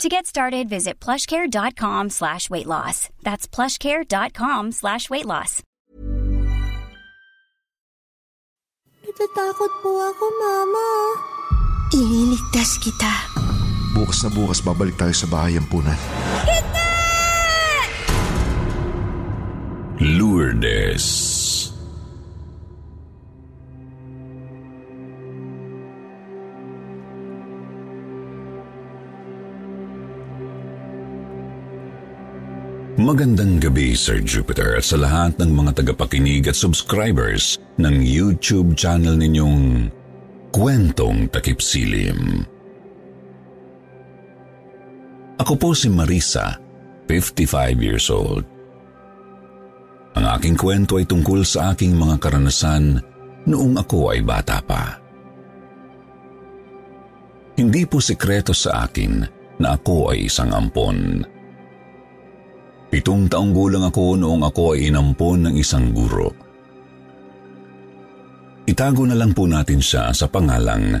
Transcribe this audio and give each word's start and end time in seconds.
To 0.00 0.08
get 0.08 0.26
started, 0.26 0.68
visit 0.68 0.98
plushcare.com 1.00 2.10
slash 2.10 2.48
weight 2.48 2.66
loss. 2.66 3.10
That's 3.22 3.46
plushcare.com 3.46 4.72
slash 4.72 5.10
weight 5.10 5.26
loss. 5.26 5.62
Natatakot 9.02 9.72
po 9.84 9.90
ako, 10.08 10.24
Mama. 10.40 10.88
Ililigtas 11.92 12.80
kita. 12.80 13.12
Bukas 13.92 14.24
na 14.24 14.32
bukas 14.32 14.64
babalik 14.64 14.96
tayo 14.96 15.12
sa 15.12 15.28
bahay 15.28 15.60
ampunan. 15.60 15.98
Lourdes. 20.00 21.04
Magandang 33.02 33.58
gabi, 33.58 33.98
Sir 33.98 34.22
Jupiter, 34.22 34.78
at 34.78 34.86
sa 34.86 34.94
lahat 34.94 35.34
ng 35.42 35.50
mga 35.50 35.82
tagapakinig 35.82 36.46
at 36.46 36.54
subscribers 36.54 37.58
ng 37.74 37.98
YouTube 37.98 38.78
channel 38.78 39.18
ninyong 39.18 39.90
Kwentong 40.54 41.26
Takip 41.26 41.58
Silim. 41.58 42.46
Ako 45.34 45.58
po 45.58 45.74
si 45.74 45.90
Marisa, 45.90 46.62
55 47.10 47.74
years 47.82 48.06
old. 48.06 48.46
Ang 50.14 50.22
aking 50.38 50.54
kwento 50.54 50.94
ay 50.94 51.02
tungkol 51.02 51.42
sa 51.42 51.74
aking 51.74 51.98
mga 51.98 52.22
karanasan 52.22 53.02
noong 53.50 53.82
ako 53.82 54.14
ay 54.14 54.22
bata 54.22 54.62
pa. 54.62 55.02
Hindi 57.58 57.82
po 57.82 57.98
sekreto 57.98 58.54
sa 58.54 58.86
akin 58.86 59.26
na 59.58 59.74
ako 59.74 60.14
ay 60.14 60.30
isang 60.30 60.54
ampon. 60.54 61.26
Pitong 62.92 63.24
taong 63.24 63.56
gulang 63.56 63.88
ako 63.88 64.20
noong 64.20 64.44
ako 64.44 64.76
ay 64.76 64.92
inampon 64.92 65.48
ng 65.48 65.56
isang 65.56 65.96
guro. 65.96 66.28
Itago 68.68 69.08
na 69.08 69.16
lang 69.16 69.32
po 69.32 69.48
natin 69.48 69.80
siya 69.80 70.12
sa 70.12 70.28
pangalang 70.28 71.00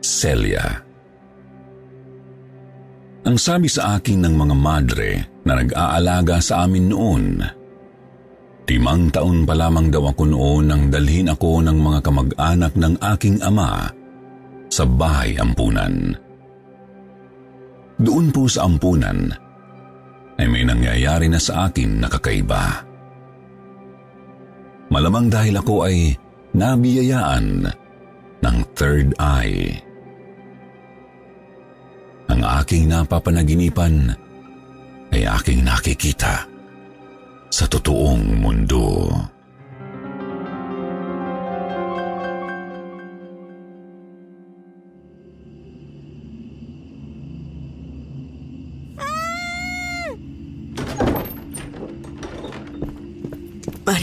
Celia. 0.00 0.64
Ang 3.28 3.36
sabi 3.36 3.68
sa 3.68 4.00
akin 4.00 4.24
ng 4.24 4.34
mga 4.40 4.54
madre 4.56 5.10
na 5.44 5.60
nag-aalaga 5.60 6.40
sa 6.40 6.64
amin 6.64 6.88
noon, 6.88 7.24
timang 8.64 9.12
taon 9.12 9.44
pa 9.44 9.52
lamang 9.52 9.92
daw 9.92 10.08
ako 10.08 10.24
noon 10.32 10.64
nang 10.64 10.88
dalhin 10.88 11.28
ako 11.28 11.60
ng 11.60 11.76
mga 11.76 11.98
kamag-anak 12.08 12.72
ng 12.72 12.94
aking 13.04 13.36
ama 13.44 13.84
sa 14.72 14.88
bahay 14.88 15.36
ampunan. 15.36 16.16
Doon 18.00 18.32
po 18.32 18.48
sa 18.48 18.64
ampunan, 18.64 19.28
ay 20.38 20.46
may 20.46 20.62
nangyayari 20.62 21.26
na 21.26 21.42
sa 21.42 21.66
akin 21.68 21.98
na 21.98 22.06
kakaiba. 22.06 22.86
Malamang 24.88 25.28
dahil 25.28 25.58
ako 25.58 25.84
ay 25.84 26.16
nabiyayaan 26.54 27.68
ng 28.40 28.56
third 28.78 29.12
eye. 29.18 29.82
Ang 32.30 32.40
aking 32.62 32.86
napapanaginipan 32.88 34.14
ay 35.12 35.26
aking 35.26 35.66
nakikita 35.66 36.46
sa 37.48 37.64
totoong 37.66 38.38
mundo. 38.38 39.10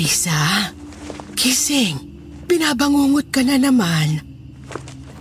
Marisa, 0.05 0.69
gising. 1.33 1.97
Binabangungot 2.45 3.25
ka 3.33 3.41
na 3.41 3.57
naman. 3.57 4.21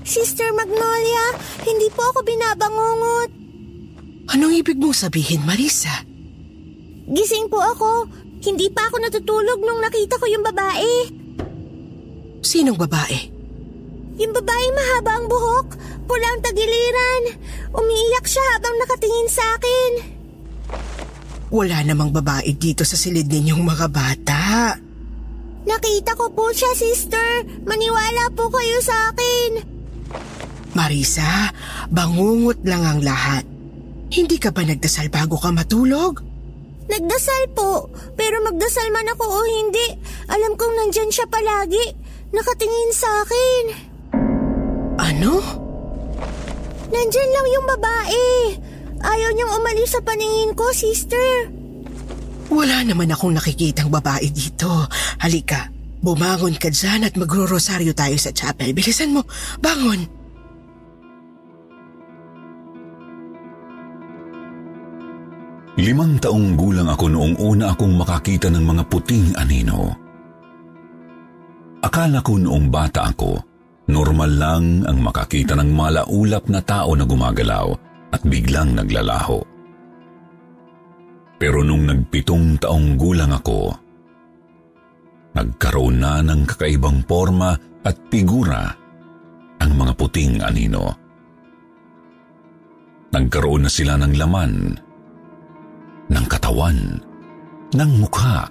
Sister 0.04 0.44
Magnolia, 0.52 1.40
hindi 1.64 1.88
po 1.88 2.04
ako 2.12 2.20
binabangungot. 2.20 3.32
Anong 4.36 4.60
ibig 4.60 4.76
mong 4.76 4.92
sabihin, 4.92 5.40
Marisa? 5.48 6.04
Gising 7.08 7.48
po 7.48 7.64
ako. 7.64 8.12
Hindi 8.44 8.68
pa 8.68 8.84
ako 8.92 9.00
natutulog 9.00 9.64
nung 9.64 9.80
nakita 9.80 10.20
ko 10.20 10.28
yung 10.28 10.44
babae. 10.44 10.92
Sinong 12.44 12.76
babae? 12.76 13.32
Yung 14.20 14.36
babae 14.36 14.66
mahaba 14.68 15.16
ang 15.16 15.32
buhok, 15.32 15.80
pulang 16.04 16.44
tagiliran. 16.44 17.40
Umiiyak 17.72 18.28
siya 18.28 18.44
habang 18.52 18.76
nakatingin 18.84 19.32
sa 19.32 19.48
akin. 19.56 20.13
Wala 21.54 21.86
namang 21.86 22.10
babae 22.10 22.50
dito 22.58 22.82
sa 22.82 22.98
silid 22.98 23.30
ninyong 23.30 23.62
mga 23.62 23.86
bata. 23.86 24.74
Nakita 25.62 26.18
ko 26.18 26.26
po 26.34 26.50
siya, 26.50 26.74
sister. 26.74 27.46
Maniwala 27.62 28.26
po 28.34 28.50
kayo 28.50 28.82
sa 28.82 29.14
akin. 29.14 29.62
Marisa, 30.74 31.54
bangungot 31.94 32.58
lang 32.66 32.82
ang 32.82 33.00
lahat. 33.06 33.46
Hindi 34.10 34.42
ka 34.42 34.50
ba 34.50 34.66
nagdasal 34.66 35.06
bago 35.14 35.38
ka 35.38 35.54
matulog? 35.54 36.18
Nagdasal 36.90 37.54
po, 37.54 37.86
pero 38.18 38.42
magdasal 38.42 38.90
man 38.90 39.14
ako 39.14 39.24
o 39.24 39.40
hindi, 39.46 39.94
alam 40.26 40.58
kong 40.58 40.74
nandyan 40.74 41.08
siya 41.14 41.30
palagi. 41.30 41.94
Nakatingin 42.34 42.90
sa 42.90 43.08
akin. 43.22 43.64
Ano? 44.98 45.38
Nandyan 46.90 47.30
lang 47.30 47.46
yung 47.54 47.66
babae. 47.78 48.26
Ayaw 49.04 49.30
niyang 49.36 49.52
umalis 49.60 49.92
sa 49.92 50.00
paningin 50.00 50.56
ko, 50.56 50.64
sister. 50.72 51.52
Wala 52.48 52.80
naman 52.88 53.12
akong 53.12 53.36
nakikitang 53.36 53.92
babae 53.92 54.32
dito. 54.32 54.88
Halika, 55.20 55.68
bumangon 56.00 56.56
ka 56.56 56.72
dyan 56.72 57.04
at 57.04 57.14
magro-rosaryo 57.20 57.92
tayo 57.92 58.16
sa 58.16 58.32
chapel. 58.32 58.72
Bilisan 58.72 59.12
mo, 59.12 59.28
bangon. 59.60 60.08
Limang 65.74 66.22
taong 66.22 66.54
gulang 66.54 66.88
ako 66.88 67.04
noong 67.10 67.34
una 67.42 67.74
akong 67.74 67.98
makakita 67.98 68.46
ng 68.48 68.62
mga 68.62 68.82
puting 68.88 69.34
anino. 69.36 69.90
Akala 71.82 72.24
ko 72.24 72.40
noong 72.40 72.72
bata 72.72 73.10
ako, 73.10 73.36
normal 73.90 74.32
lang 74.32 74.64
ang 74.86 75.02
makakita 75.02 75.58
ng 75.58 75.74
malaulap 75.74 76.46
na 76.48 76.62
tao 76.64 76.94
na 76.96 77.04
gumagalaw 77.04 77.74
at 78.14 78.22
biglang 78.22 78.78
naglalaho. 78.78 79.42
Pero 81.34 81.66
nung 81.66 81.82
nagpitong 81.90 82.62
taong 82.62 82.94
gulang 82.94 83.34
ako, 83.34 83.74
nagkaroon 85.34 85.98
na 85.98 86.22
ng 86.22 86.46
kakaibang 86.46 87.02
forma 87.10 87.58
at 87.82 87.98
figura 88.06 88.70
ang 89.58 89.72
mga 89.74 89.92
puting 89.98 90.38
anino. 90.46 90.94
Nagkaroon 93.10 93.66
na 93.66 93.70
sila 93.70 93.98
ng 93.98 94.14
laman, 94.14 94.52
ng 96.06 96.26
katawan, 96.30 97.02
ng 97.74 97.90
mukha. 97.98 98.46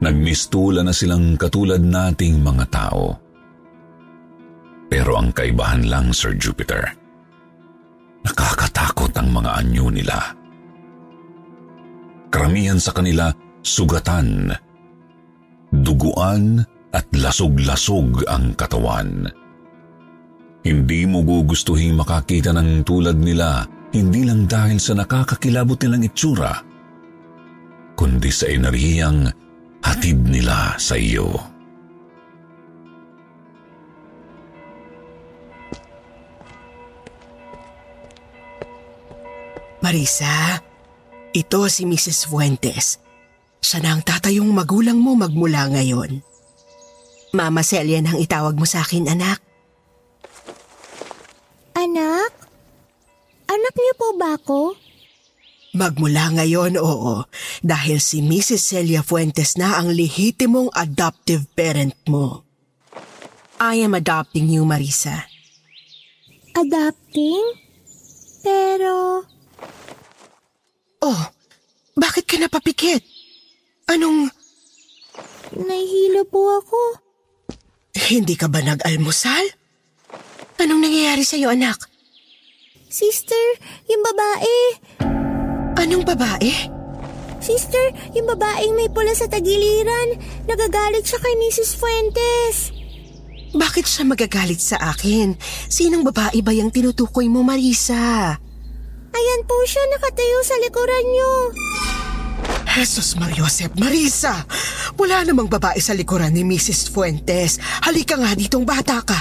Nagmistula 0.00 0.82
na 0.82 0.90
silang 0.90 1.38
katulad 1.38 1.78
nating 1.78 2.42
mga 2.42 2.64
tao. 2.72 3.14
Pero 4.90 5.14
ang 5.14 5.30
kaibahan 5.30 5.86
lang, 5.86 6.10
Sir 6.10 6.34
Jupiter, 6.34 6.82
nakakatakot 8.24 9.12
ang 9.16 9.28
mga 9.32 9.50
anyo 9.60 9.86
nila. 9.88 10.18
Karamihan 12.30 12.78
sa 12.78 12.94
kanila 12.94 13.34
sugatan, 13.60 14.54
duguan 15.74 16.62
at 16.94 17.06
lasog-lasog 17.10 18.26
ang 18.30 18.54
katawan. 18.54 19.26
Hindi 20.60 21.08
mo 21.08 21.24
gugustuhin 21.24 21.96
makakita 21.96 22.52
ng 22.52 22.84
tulad 22.84 23.16
nila 23.16 23.64
hindi 23.90 24.22
lang 24.22 24.46
dahil 24.46 24.78
sa 24.78 24.94
nakakakilabot 24.94 25.74
nilang 25.82 26.06
itsura, 26.06 26.62
kundi 27.98 28.30
sa 28.30 28.46
enerhiyang 28.46 29.26
hatid 29.82 30.30
nila 30.30 30.78
sa 30.78 30.94
iyo. 30.94 31.49
Marisa, 39.90 40.62
ito 41.34 41.66
si 41.66 41.82
Mrs. 41.82 42.30
Fuentes. 42.30 43.02
Siya 43.58 43.82
na 43.82 43.98
ang 43.98 44.06
tatayong 44.06 44.46
magulang 44.46 44.94
mo 44.94 45.18
magmula 45.18 45.66
ngayon. 45.66 46.22
Mama 47.34 47.66
Celia 47.66 47.98
nang 47.98 48.14
itawag 48.14 48.54
mo 48.54 48.62
sa 48.70 48.86
akin, 48.86 49.10
anak. 49.10 49.42
Anak? 51.74 52.30
Anak 53.50 53.74
niyo 53.74 53.94
po 53.98 54.14
ba 54.14 54.38
ako? 54.38 54.78
Magmula 55.74 56.38
ngayon, 56.38 56.78
oo. 56.78 57.26
Dahil 57.58 57.98
si 57.98 58.22
Mrs. 58.22 58.62
Celia 58.62 59.02
Fuentes 59.02 59.58
na 59.58 59.74
ang 59.74 59.90
lehitimong 59.90 60.70
adoptive 60.70 61.50
parent 61.58 61.98
mo. 62.06 62.46
I 63.58 63.82
am 63.82 63.98
adopting 63.98 64.54
you, 64.54 64.62
Marisa. 64.62 65.26
Adopting? 66.54 67.42
Pero... 68.46 69.26
Oh, 71.00 71.22
bakit 71.96 72.28
ka 72.28 72.36
napapikit? 72.36 73.00
Anong... 73.88 74.28
Nahihilo 75.56 76.28
po 76.28 76.60
ako. 76.60 76.80
Hindi 77.96 78.36
ka 78.36 78.46
ba 78.52 78.60
nag-almusal? 78.60 79.56
Anong 80.60 80.80
nangyayari 80.84 81.24
sa'yo, 81.24 81.50
anak? 81.50 81.88
Sister, 82.92 83.56
yung 83.88 84.02
babae. 84.04 84.56
Anong 85.80 86.04
babae? 86.04 86.52
Sister, 87.40 88.12
yung 88.12 88.28
babaeng 88.28 88.76
may 88.76 88.92
pula 88.92 89.16
sa 89.16 89.24
tagiliran. 89.24 90.20
Nagagalit 90.44 91.08
siya 91.08 91.18
kay 91.18 91.34
Mrs. 91.40 91.80
Fuentes. 91.80 92.76
Bakit 93.56 93.88
siya 93.88 94.04
magagalit 94.04 94.60
sa 94.60 94.76
akin? 94.92 95.34
Sinong 95.66 96.04
babae 96.04 96.44
ba 96.44 96.52
yung 96.52 96.68
tinutukoy 96.68 97.26
mo, 97.26 97.40
Marisa? 97.40 98.36
Ayan 99.10 99.42
po 99.46 99.56
siya 99.66 99.82
nakatayo 99.90 100.38
sa 100.46 100.56
likuran 100.62 101.06
niyo. 101.10 101.32
Jesus 102.70 103.18
Mariosep, 103.18 103.74
Marisa! 103.82 104.46
Wala 104.94 105.26
namang 105.26 105.50
babae 105.50 105.82
sa 105.82 105.90
likuran 105.90 106.30
ni 106.30 106.46
Mrs. 106.46 106.94
Fuentes. 106.94 107.58
Halika 107.82 108.14
nga 108.14 108.30
ditong 108.30 108.62
bata 108.62 109.02
ka. 109.02 109.18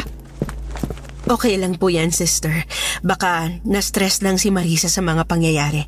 Okay 1.25 1.57
lang 1.57 1.77
po 1.81 1.89
yan, 1.89 2.13
sister. 2.13 2.53
Baka 3.01 3.49
na-stress 3.65 4.21
lang 4.21 4.37
si 4.37 4.53
Marisa 4.53 4.85
sa 4.85 5.01
mga 5.01 5.25
pangyayari. 5.25 5.81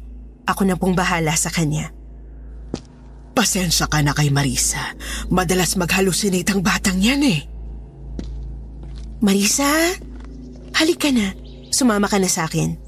Ako 0.50 0.66
na 0.66 0.74
pong 0.74 0.98
bahala 0.98 1.38
sa 1.38 1.54
kanya. 1.54 1.94
Pasensya 3.38 3.86
ka 3.86 4.02
na 4.02 4.18
kay 4.18 4.34
Marisa. 4.34 4.98
Madalas 5.30 5.78
mag-hallucinate 5.78 6.50
ang 6.50 6.66
batang 6.66 6.98
yan 6.98 7.22
eh. 7.22 7.42
Marisa, 9.22 9.70
halika 10.74 11.14
na. 11.14 11.38
Sumama 11.70 12.10
ka 12.10 12.18
na 12.18 12.28
sa 12.28 12.50
akin. 12.50 12.81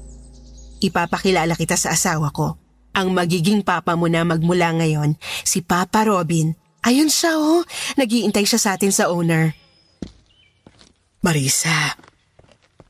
Ipapakilala 0.82 1.54
kita 1.54 1.78
sa 1.78 1.94
asawa 1.94 2.30
ko. 2.34 2.58
Ang 2.94 3.10
magiging 3.10 3.66
papa 3.66 3.98
mo 3.98 4.06
na 4.06 4.22
magmula 4.22 4.70
ngayon, 4.70 5.18
si 5.42 5.62
Papa 5.62 6.06
Robin. 6.06 6.54
Ayun 6.84 7.10
siya 7.10 7.34
oh, 7.34 7.64
nagiintay 7.98 8.46
siya 8.46 8.60
sa 8.60 8.70
atin 8.78 8.92
sa 8.94 9.10
owner. 9.10 9.56
Marisa, 11.24 11.96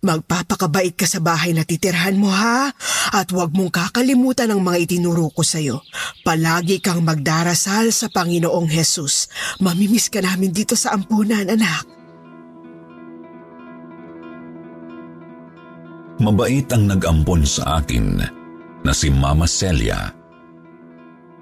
magpapakabait 0.02 0.92
ka 0.98 1.06
sa 1.06 1.22
bahay 1.22 1.54
na 1.54 1.62
titirhan 1.62 2.18
mo 2.18 2.28
ha? 2.28 2.74
At 3.14 3.30
huwag 3.30 3.54
mong 3.54 3.70
kakalimutan 3.70 4.50
ang 4.50 4.60
mga 4.60 4.90
itinuro 4.90 5.30
ko 5.30 5.46
sa'yo. 5.46 5.80
Palagi 6.26 6.82
kang 6.82 7.06
magdarasal 7.06 7.94
sa 7.94 8.10
Panginoong 8.10 8.66
Jesus. 8.66 9.30
Mamimiss 9.62 10.10
ka 10.10 10.18
namin 10.18 10.50
dito 10.50 10.74
sa 10.74 10.92
ampunan, 10.92 11.46
anak. 11.46 11.93
Mabait 16.24 16.64
ang 16.72 16.88
nag-ampon 16.88 17.44
sa 17.44 17.84
akin 17.84 18.16
na 18.80 18.92
si 18.96 19.12
Mama 19.12 19.44
Celia. 19.44 20.08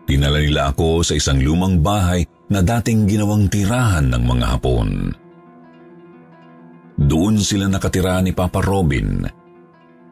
Dinala 0.02 0.43
nila 0.43 0.75
ako 0.75 1.06
sa 1.06 1.14
isang 1.14 1.38
lumang 1.38 1.79
bahay 1.79 2.26
na 2.50 2.67
dating 2.67 3.06
ginawang 3.06 3.46
tirahan 3.46 4.11
ng 4.11 4.23
mga 4.26 4.46
hapon. 4.50 5.14
Doon 6.99 7.38
sila 7.38 7.70
nakatira 7.70 8.19
ni 8.26 8.34
Papa 8.34 8.58
Robin, 8.58 9.23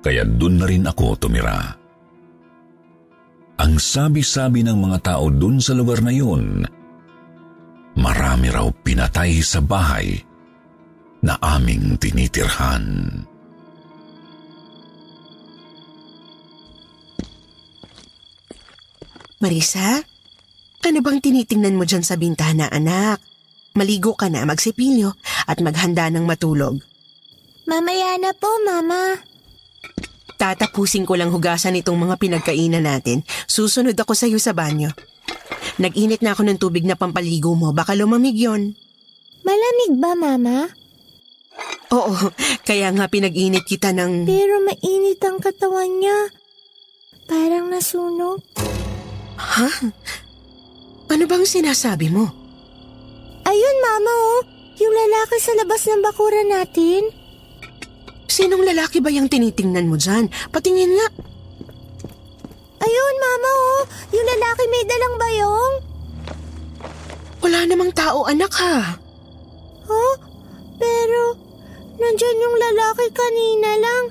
kaya 0.07 0.23
doon 0.23 0.63
na 0.63 0.67
rin 0.71 0.87
ako 0.87 1.19
tumira. 1.19 1.75
Ang 3.59 3.75
sabi-sabi 3.77 4.63
ng 4.63 4.79
mga 4.79 4.99
tao 5.03 5.35
doon 5.35 5.59
sa 5.59 5.75
lugar 5.75 5.99
na 5.99 6.15
yun, 6.15 6.63
marami 7.99 8.47
raw 8.55 8.71
pinatay 8.71 9.43
sa 9.43 9.59
bahay 9.59 10.15
na 11.27 11.37
aming 11.43 11.99
tinitirhan. 11.99 12.87
Marisa, 19.41 20.05
ano 20.85 20.99
bang 21.01 21.17
tinitingnan 21.17 21.73
mo 21.73 21.89
dyan 21.89 22.05
sa 22.05 22.21
bintana, 22.21 22.69
anak? 22.69 23.25
Maligo 23.73 24.13
ka 24.13 24.29
na, 24.29 24.45
magsipilyo 24.45 25.17
at 25.49 25.65
maghanda 25.65 26.13
ng 26.13 26.29
matulog. 26.29 26.77
Mamaya 27.65 28.21
na 28.21 28.37
po, 28.37 28.53
Mama. 28.61 29.17
Tatapusin 30.37 31.09
ko 31.09 31.17
lang 31.17 31.33
hugasan 31.33 31.81
itong 31.81 31.97
mga 31.97 32.21
pinagkainan 32.21 32.85
natin. 32.85 33.25
Susunod 33.49 33.97
ako 33.97 34.13
sa 34.13 34.29
iyo 34.29 34.37
sa 34.37 34.53
banyo. 34.53 34.93
Nag-init 35.81 36.21
na 36.21 36.37
ako 36.37 36.45
ng 36.45 36.61
tubig 36.61 36.85
na 36.85 36.93
pampaligo 36.93 37.57
mo. 37.57 37.73
Baka 37.73 37.97
lumamig 37.97 38.37
yon. 38.37 38.77
Malamig 39.41 39.97
ba, 39.97 40.13
Mama? 40.21 40.69
Oo, 41.97 42.13
kaya 42.69 42.93
nga 42.93 43.09
pinag-init 43.09 43.65
kita 43.65 43.97
ng... 43.97 44.29
Pero 44.29 44.61
mainit 44.69 45.21
ang 45.25 45.41
katawan 45.41 45.97
niya. 45.97 46.29
Parang 47.25 47.73
nasunog. 47.73 48.50
Ha? 49.61 49.69
Ano 51.13 51.25
bang 51.29 51.45
sinasabi 51.45 52.09
mo? 52.09 52.33
Ayun, 53.45 53.77
Mama, 53.85 54.09
oh. 54.09 54.41
Yung 54.81 54.95
lalaki 54.97 55.37
sa 55.37 55.53
labas 55.53 55.85
ng 55.85 56.01
bakuran 56.01 56.49
natin. 56.49 57.13
Sinong 58.25 58.65
lalaki 58.65 59.05
ba 59.05 59.13
yung 59.13 59.29
tinitingnan 59.29 59.85
mo 59.85 60.01
dyan? 60.01 60.33
Patingin 60.49 60.97
nga. 60.97 61.09
Ayun, 62.81 63.15
Mama, 63.21 63.51
oh. 63.53 63.83
Yung 64.17 64.25
lalaki 64.25 64.65
may 64.73 64.85
dalang 64.89 65.15
bayong. 65.21 65.75
Wala 67.45 67.59
namang 67.69 67.93
tao, 67.93 68.25
anak 68.25 68.53
ha. 68.65 68.97
Oh, 69.93 70.17
pero 70.81 71.37
nandyan 72.01 72.45
yung 72.49 72.57
lalaki 72.57 73.13
kanina 73.13 73.77
lang. 73.77 74.05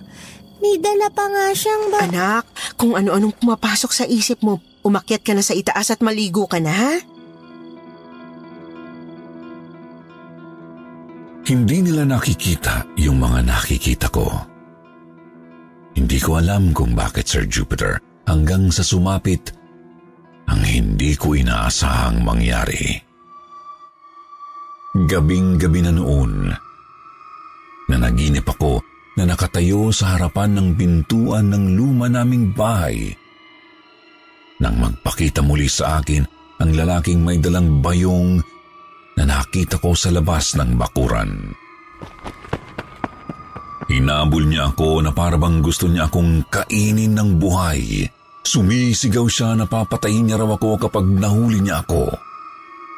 May 0.62 0.78
dala 0.78 1.10
pa 1.10 1.26
nga 1.26 1.50
siyang 1.58 1.90
ba... 1.90 2.06
Anak, 2.06 2.46
kung 2.78 2.94
ano-anong 2.94 3.34
pumapasok 3.40 3.92
sa 3.96 4.06
isip 4.06 4.44
mo, 4.46 4.62
umakyat 4.84 5.22
ka 5.24 5.34
na 5.36 5.44
sa 5.44 5.56
itaas 5.56 5.92
at 5.94 6.04
maligo 6.04 6.46
ka 6.48 6.60
na, 6.62 6.74
ha? 6.74 6.94
Hindi 11.50 11.82
nila 11.82 12.06
nakikita 12.06 12.94
yung 13.02 13.18
mga 13.18 13.42
nakikita 13.42 14.08
ko. 14.14 14.30
Hindi 15.98 16.22
ko 16.22 16.38
alam 16.38 16.72
kung 16.78 16.94
bakit, 16.94 17.26
Sir 17.26 17.50
Jupiter, 17.50 17.98
hanggang 18.30 18.70
sa 18.70 18.86
sumapit 18.86 19.50
ang 20.46 20.62
hindi 20.62 21.18
ko 21.18 21.34
inaasahang 21.34 22.22
mangyari. 22.22 23.02
Gabing-gabi 24.94 25.82
na 25.86 25.94
noon, 25.94 26.54
na 27.90 27.96
naginip 27.98 28.46
ako 28.46 28.82
na 29.18 29.26
nakatayo 29.26 29.90
sa 29.90 30.16
harapan 30.16 30.54
ng 30.54 30.68
pintuan 30.78 31.50
ng 31.50 31.74
luma 31.74 32.06
naming 32.08 32.54
bahay. 32.54 33.10
Nang 34.60 34.76
magpakita 34.76 35.40
muli 35.40 35.72
sa 35.72 36.04
akin 36.04 36.24
ang 36.60 36.72
lalaking 36.76 37.24
may 37.24 37.40
dalang 37.40 37.80
bayong 37.80 38.44
na 39.16 39.24
nakita 39.24 39.80
ko 39.80 39.96
sa 39.96 40.12
labas 40.12 40.56
ng 40.60 40.76
bakuran. 40.76 41.56
Hinabol 43.90 44.46
niya 44.46 44.70
ako 44.70 45.02
na 45.02 45.10
parabang 45.16 45.66
gusto 45.66 45.90
niya 45.90 46.12
akong 46.12 46.46
kainin 46.52 47.18
ng 47.18 47.42
buhay. 47.42 48.06
Sumisigaw 48.46 49.26
siya 49.26 49.58
na 49.58 49.66
papatayin 49.66 50.30
niya 50.30 50.38
raw 50.38 50.54
ako 50.54 50.88
kapag 50.88 51.10
nahuli 51.10 51.64
niya 51.64 51.82
ako. 51.82 52.14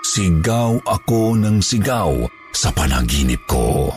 Sigaw 0.04 0.82
ako 0.84 1.40
ng 1.40 1.64
sigaw 1.64 2.12
sa 2.52 2.76
panaginip 2.76 3.48
ko. 3.48 3.94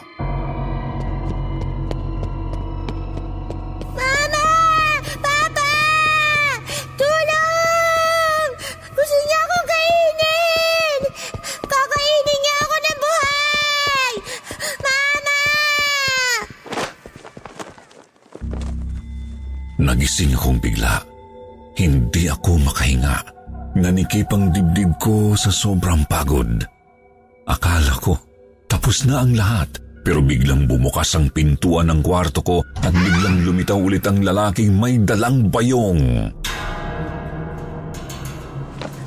Hindi 22.24 22.40
ako 22.40 22.56
makahinga. 22.56 23.16
Nanikip 23.84 24.32
ang 24.32 24.48
dibdib 24.48 24.96
ko 24.96 25.36
sa 25.36 25.52
sobrang 25.52 26.08
pagod. 26.08 26.56
Akala 27.44 28.00
ko, 28.00 28.16
tapos 28.64 29.04
na 29.04 29.20
ang 29.20 29.36
lahat. 29.36 29.68
Pero 30.00 30.24
biglang 30.24 30.64
bumukas 30.64 31.12
ang 31.20 31.28
pintuan 31.28 31.92
ng 31.92 32.00
kwarto 32.00 32.40
ko 32.40 32.64
at 32.80 32.96
biglang 32.96 33.44
lumitaw 33.44 33.76
ulit 33.76 34.08
ang 34.08 34.24
lalaking 34.24 34.72
may 34.72 34.96
dalang 35.04 35.52
bayong. 35.52 36.32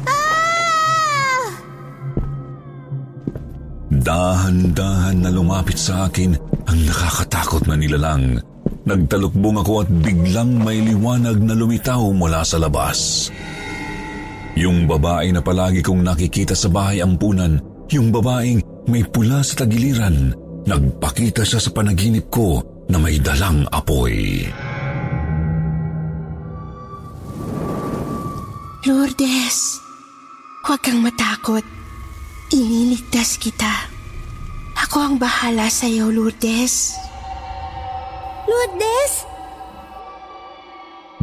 Ah! 0.06 1.50
Dahan-dahan 3.90 5.26
na 5.26 5.34
lumapit 5.34 5.82
sa 5.82 6.06
akin 6.06 6.38
ang 6.70 6.80
nakakatakot 6.86 7.66
na 7.66 7.82
nilalang 7.82 8.38
Nagtalukbong 8.88 9.60
ako 9.60 9.84
at 9.84 9.90
biglang 9.92 10.64
may 10.64 10.80
liwanag 10.80 11.44
na 11.44 11.52
lumitaw 11.52 12.08
mula 12.16 12.40
sa 12.48 12.56
labas. 12.56 13.28
Yung 14.56 14.88
babae 14.88 15.36
na 15.36 15.44
palagi 15.44 15.84
kong 15.84 16.08
nakikita 16.08 16.56
sa 16.56 16.72
bahay 16.72 17.04
ampunan, 17.04 17.60
yung 17.92 18.16
babaeng 18.16 18.64
may 18.88 19.04
pula 19.04 19.44
sa 19.44 19.68
tagiliran, 19.68 20.32
nagpakita 20.64 21.44
siya 21.44 21.60
sa 21.60 21.76
panaginip 21.76 22.32
ko 22.32 22.64
na 22.88 22.96
may 22.96 23.20
dalang 23.20 23.68
apoy. 23.76 24.48
Lourdes, 28.88 29.84
huwag 30.64 30.80
kang 30.80 31.04
matakot. 31.04 31.66
Iniligtas 32.56 33.36
kita. 33.36 33.92
Ako 34.80 35.12
ang 35.12 35.16
bahala 35.20 35.68
sa 35.68 35.92
iyo, 35.92 36.08
Lourdes. 36.08 36.96
Lourdes? 36.96 37.07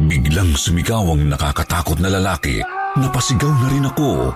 Biglang 0.05 0.53
sumigaw 0.53 1.15
ang 1.15 1.31
nakakatakot 1.31 1.97
na 2.03 2.11
lalaki. 2.11 2.61
Napasigaw 2.99 3.49
na 3.49 3.67
rin 3.71 3.87
ako. 3.89 4.35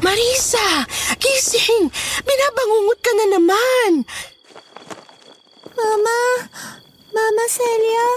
Marisa! 0.00 0.88
Gising! 1.20 1.92
Binabangungot 2.24 2.98
ka 3.04 3.12
na 3.14 3.26
naman! 3.36 3.90
Mama? 5.76 6.18
Mama 7.14 7.44
Celia? 7.46 8.08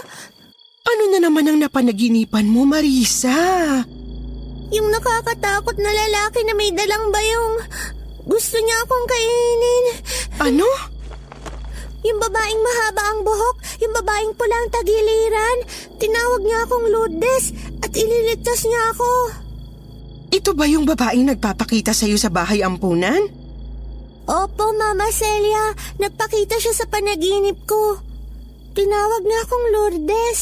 Ano 0.87 1.03
na 1.13 1.19
naman 1.21 1.45
ang 1.45 1.59
napanaginipan 1.61 2.49
mo, 2.49 2.65
Marisa? 2.65 3.37
Yung 4.71 4.87
nakakatakot 4.89 5.75
na 5.77 5.91
lalaki 5.91 6.41
na 6.47 6.55
may 6.55 6.71
dalang 6.71 7.11
bayong. 7.11 7.55
Gusto 8.25 8.55
niya 8.61 8.77
akong 8.85 9.05
kainin. 9.09 9.85
Ano? 10.41 10.67
Yung 12.01 12.17
babaeng 12.17 12.61
mahaba 12.61 13.03
ang 13.13 13.21
buhok, 13.21 13.57
yung 13.77 13.93
babaeng 13.93 14.33
pulang 14.33 14.67
tagiliran. 14.73 15.57
Tinawag 16.01 16.41
niya 16.41 16.59
akong 16.65 16.85
Lourdes 16.89 17.53
at 17.85 17.93
ililigtas 17.93 18.65
niya 18.65 18.81
ako. 18.93 19.11
Ito 20.31 20.51
ba 20.57 20.65
yung 20.65 20.87
babaeng 20.87 21.29
nagpapakita 21.29 21.93
sa'yo 21.93 22.17
sa 22.17 22.33
bahay 22.33 22.65
ampunan? 22.65 23.21
Opo, 24.25 24.65
Mama 24.73 25.11
Celia. 25.13 25.75
Nagpakita 25.99 26.57
siya 26.57 26.73
sa 26.73 26.85
panaginip 26.89 27.67
ko. 27.69 27.99
Tinawag 28.71 29.21
niya 29.27 29.39
akong 29.43 29.65
Lourdes. 29.75 30.39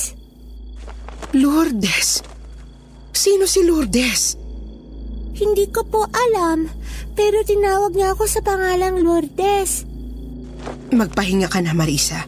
Lourdes? 1.36 2.22
Sino 3.12 3.50
si 3.50 3.66
Lourdes? 3.66 4.38
Hindi 5.40 5.72
ko 5.72 5.88
po 5.88 6.04
alam, 6.12 6.68
pero 7.16 7.40
tinawag 7.48 7.96
niya 7.96 8.12
ako 8.12 8.28
sa 8.28 8.44
pangalang 8.44 9.00
Lourdes. 9.00 9.88
Magpahinga 10.92 11.48
ka 11.48 11.64
na, 11.64 11.72
Marisa. 11.72 12.28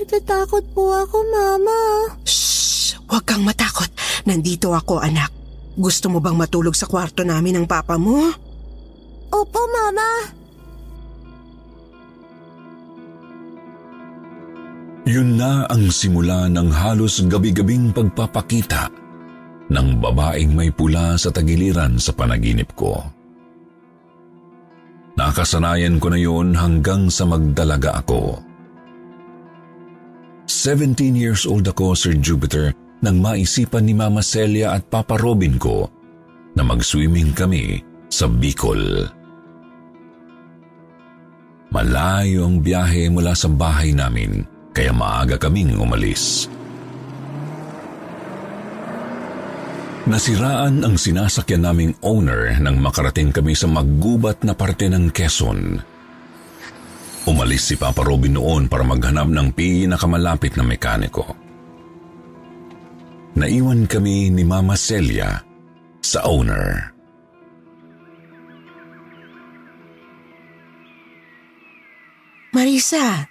Natatakot 0.00 0.64
po 0.72 0.96
ako, 0.96 1.20
Mama. 1.28 1.80
Shh! 2.24 2.96
Huwag 3.04 3.28
kang 3.28 3.44
matakot. 3.44 3.92
Nandito 4.24 4.72
ako, 4.72 5.04
anak. 5.04 5.28
Gusto 5.76 6.08
mo 6.08 6.24
bang 6.24 6.40
matulog 6.40 6.72
sa 6.72 6.88
kwarto 6.88 7.20
namin 7.20 7.60
ng 7.60 7.66
papa 7.68 8.00
mo? 8.00 8.32
Opo, 9.28 9.60
Mama. 9.68 10.08
Yun 15.04 15.36
na 15.36 15.68
ang 15.68 15.88
simula 15.92 16.48
ng 16.48 16.68
halos 16.72 17.24
gabi-gabing 17.28 17.92
pagpapakita 17.92 19.07
ng 19.68 19.88
babaeng 20.00 20.52
may 20.56 20.72
pula 20.72 21.16
sa 21.20 21.28
tagiliran 21.28 22.00
sa 22.00 22.16
panaginip 22.16 22.72
ko. 22.72 23.04
Nakasanayan 25.18 25.98
ko 25.98 26.08
na 26.14 26.18
yun 26.20 26.54
hanggang 26.54 27.10
sa 27.10 27.26
magdalaga 27.26 28.00
ako. 28.00 28.38
17 30.48 31.12
years 31.12 31.44
old 31.44 31.66
ako, 31.68 31.92
Sir 31.92 32.16
Jupiter, 32.16 32.72
nang 33.04 33.20
maisipan 33.20 33.84
ni 33.84 33.92
Mama 33.92 34.24
Celia 34.24 34.72
at 34.72 34.86
Papa 34.88 35.18
Robin 35.20 35.58
ko 35.60 35.90
na 36.56 36.62
mag-swimming 36.64 37.34
kami 37.36 37.82
sa 38.08 38.26
Bicol. 38.26 39.06
Malayo 41.68 42.48
ang 42.48 42.64
biyahe 42.64 43.12
mula 43.12 43.36
sa 43.36 43.46
bahay 43.52 43.92
namin 43.92 44.40
kaya 44.72 44.88
maaga 44.94 45.36
kaming 45.36 45.76
umalis. 45.76 46.48
Nasiraan 50.08 50.88
ang 50.88 50.96
sinasakyan 50.96 51.68
naming 51.68 51.92
owner 52.00 52.56
nang 52.64 52.80
makarating 52.80 53.28
kami 53.28 53.52
sa 53.52 53.68
maggubat 53.68 54.40
na 54.40 54.56
parte 54.56 54.88
ng 54.88 55.12
Quezon. 55.12 55.76
Umalis 57.28 57.68
si 57.68 57.76
Papa 57.76 58.00
Robin 58.00 58.32
noon 58.40 58.72
para 58.72 58.88
maghanap 58.88 59.28
ng 59.28 59.52
pinakamalapit 59.52 60.56
na 60.56 60.64
mekaniko. 60.64 61.28
Naiwan 63.36 63.84
kami 63.84 64.32
ni 64.32 64.48
Mama 64.48 64.80
Celia 64.80 65.44
sa 66.00 66.24
owner. 66.24 66.96
Marisa, 72.56 73.28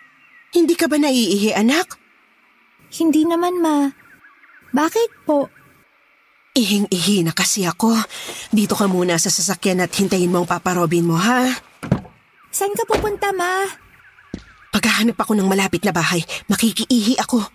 hindi 0.54 0.78
ka 0.78 0.86
ba 0.86 1.02
naiihi, 1.02 1.58
anak? 1.58 1.98
Hindi 2.94 3.26
naman, 3.26 3.66
Ma. 3.66 3.90
Bakit 4.78 5.26
po? 5.26 5.57
Ihing-ihi 6.58 7.22
na 7.22 7.38
kasi 7.38 7.70
ako. 7.70 7.94
Dito 8.50 8.74
ka 8.74 8.90
muna 8.90 9.22
sa 9.22 9.30
sasakyan 9.30 9.86
at 9.86 9.94
hintayin 9.94 10.34
mo 10.34 10.42
ang 10.42 10.50
Papa 10.50 10.74
Robin 10.74 11.06
mo, 11.06 11.14
ha? 11.14 11.54
Saan 12.50 12.74
ka 12.74 12.82
pupunta, 12.90 13.30
Ma? 13.30 13.62
Paghahanap 14.74 15.14
ako 15.14 15.38
ng 15.38 15.46
malapit 15.46 15.86
na 15.86 15.94
bahay, 15.94 16.26
makikiihi 16.50 17.22
ako. 17.22 17.46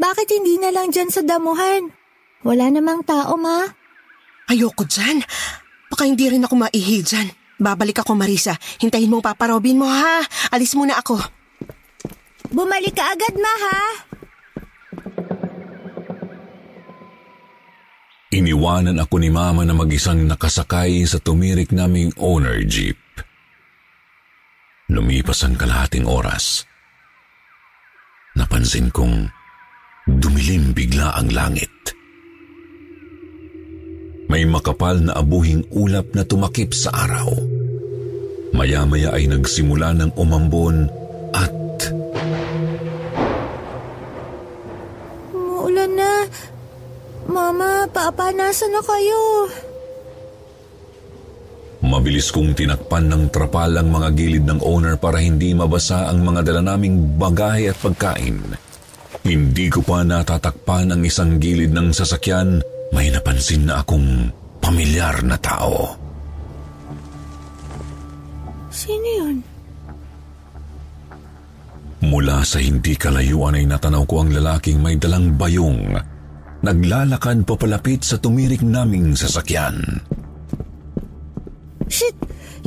Bakit 0.00 0.32
hindi 0.32 0.56
na 0.56 0.72
lang 0.72 0.88
dyan 0.88 1.12
sa 1.12 1.20
damuhan? 1.20 1.92
Wala 2.40 2.72
namang 2.72 3.04
tao, 3.04 3.36
Ma. 3.36 3.68
Ayoko 4.48 4.88
dyan. 4.88 5.20
Baka 5.92 6.08
hindi 6.08 6.24
rin 6.24 6.40
ako 6.40 6.56
maihi 6.56 7.04
dyan. 7.04 7.28
Babalik 7.60 8.00
ako, 8.00 8.16
Marisa. 8.16 8.56
Hintayin 8.80 9.12
mo 9.12 9.20
ang 9.20 9.28
Papa 9.28 9.52
Robin 9.52 9.76
mo, 9.76 9.84
ha? 9.84 10.24
Alis 10.56 10.72
muna 10.72 10.96
ako. 10.96 11.20
Bumalik 12.48 12.96
ka 12.96 13.12
agad, 13.12 13.36
Ma, 13.36 13.52
ha? 13.68 13.80
Iniwanan 18.30 19.02
ako 19.02 19.18
ni 19.18 19.26
Mama 19.26 19.66
na 19.66 19.74
mag-isang 19.74 20.22
nakasakay 20.22 21.02
sa 21.02 21.18
tumirik 21.18 21.74
naming 21.74 22.14
owner 22.14 22.62
jeep. 22.62 22.94
Lumipas 24.86 25.42
ang 25.42 25.58
kalahating 25.58 26.06
oras. 26.06 26.62
Napansin 28.38 28.94
kong 28.94 29.26
dumilim 30.06 30.70
bigla 30.70 31.10
ang 31.18 31.34
langit. 31.34 31.74
May 34.30 34.46
makapal 34.46 35.02
na 35.02 35.18
abuhing 35.18 35.66
ulap 35.74 36.14
na 36.14 36.22
tumakip 36.22 36.70
sa 36.70 36.94
araw. 36.94 37.34
Maya-maya 38.54 39.10
ay 39.10 39.26
nagsimula 39.26 39.90
ng 39.98 40.14
umambon 40.14 40.86
at 41.34 41.50
Papa, 48.10 48.34
nasa 48.34 48.66
na 48.66 48.82
kayo? 48.82 49.46
Mabilis 51.78 52.34
kong 52.34 52.58
tinakpan 52.58 53.06
ng 53.06 53.30
trapal 53.30 53.70
ang 53.70 53.86
mga 53.86 54.08
gilid 54.18 54.44
ng 54.50 54.58
owner 54.66 54.98
para 54.98 55.22
hindi 55.22 55.54
mabasa 55.54 56.10
ang 56.10 56.26
mga 56.26 56.42
dala 56.42 56.74
naming 56.74 57.14
bagahe 57.14 57.70
at 57.70 57.78
pagkain. 57.78 58.42
Hindi 59.22 59.70
ko 59.70 59.86
pa 59.86 60.02
natatakpan 60.02 60.90
ang 60.90 61.06
isang 61.06 61.38
gilid 61.38 61.70
ng 61.70 61.94
sasakyan, 61.94 62.58
may 62.90 63.14
napansin 63.14 63.70
na 63.70 63.78
akong 63.78 64.34
pamilyar 64.58 65.22
na 65.22 65.38
tao. 65.38 65.94
Sino 68.74 69.06
yun? 69.22 69.38
Mula 72.10 72.42
sa 72.42 72.58
hindi 72.58 72.98
kalayuan 72.98 73.54
ay 73.54 73.70
natanaw 73.70 74.02
ko 74.02 74.26
ang 74.26 74.34
lalaking 74.34 74.82
may 74.82 74.98
dalang 74.98 75.38
bayong. 75.38 76.09
Naglalakad 76.60 77.48
papalapit 77.48 78.04
sa 78.04 78.20
tumirik 78.20 78.60
naming 78.60 79.16
sasakyan. 79.16 79.80
Shit! 81.88 82.12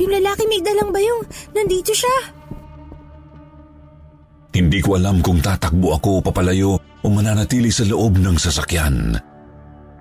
Yung 0.01 0.09
lalaki 0.09 0.49
may 0.49 0.61
dalang 0.65 0.89
bayong. 0.89 1.21
Nandito 1.53 1.93
siya. 1.93 2.17
Hindi 4.53 4.81
ko 4.81 4.97
alam 4.97 5.21
kung 5.21 5.41
tatakbo 5.41 5.93
ako 5.97 6.25
papalayo 6.25 6.77
o 6.77 7.07
mananatili 7.09 7.69
sa 7.69 7.85
loob 7.85 8.17
ng 8.17 8.37
sasakyan. 8.37 9.17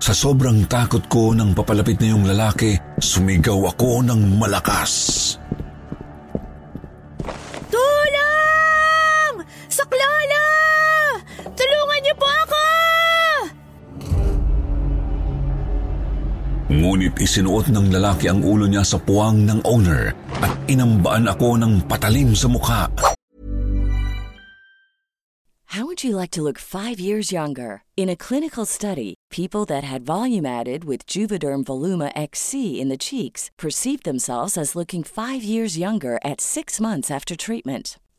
Sa 0.02 0.12
sobrang 0.16 0.66
takot 0.66 1.06
ko 1.06 1.36
nang 1.36 1.52
papalapit 1.52 2.00
na 2.00 2.08
yung 2.10 2.24
lalaki, 2.26 2.74
sumigaw 2.98 3.70
ako 3.70 4.02
ng 4.02 4.40
malakas. 4.40 4.92
Tulong! 5.36 5.61
Ngunit 16.82 17.14
isinuot 17.14 17.70
ng 17.70 17.94
lalaki 17.94 18.26
ang 18.26 18.42
ulo 18.42 18.66
niya 18.66 18.82
sa 18.82 18.98
puwang 18.98 19.46
ng 19.46 19.62
owner 19.62 20.18
at 20.42 20.50
inambaan 20.66 21.30
ako 21.30 21.54
ng 21.54 21.86
patalim 21.86 22.34
sa 22.34 22.50
mukha. 22.50 22.90
How 25.78 25.86
would 25.86 26.02
you 26.02 26.18
like 26.18 26.34
to 26.34 26.42
look 26.42 26.58
five 26.58 26.98
years 26.98 27.30
younger? 27.30 27.86
In 27.94 28.10
a 28.10 28.18
clinical 28.18 28.66
study, 28.66 29.14
people 29.30 29.62
that 29.70 29.86
had 29.86 30.02
volume 30.02 30.42
added 30.42 30.82
with 30.82 31.06
Juvederm 31.06 31.62
Voluma 31.62 32.10
XC 32.18 32.82
in 32.82 32.90
the 32.90 32.98
cheeks 32.98 33.54
perceived 33.54 34.02
themselves 34.02 34.58
as 34.58 34.74
looking 34.74 35.06
five 35.06 35.46
years 35.46 35.78
younger 35.78 36.18
at 36.26 36.42
six 36.42 36.82
months 36.82 37.14
after 37.14 37.38
treatment. 37.38 38.02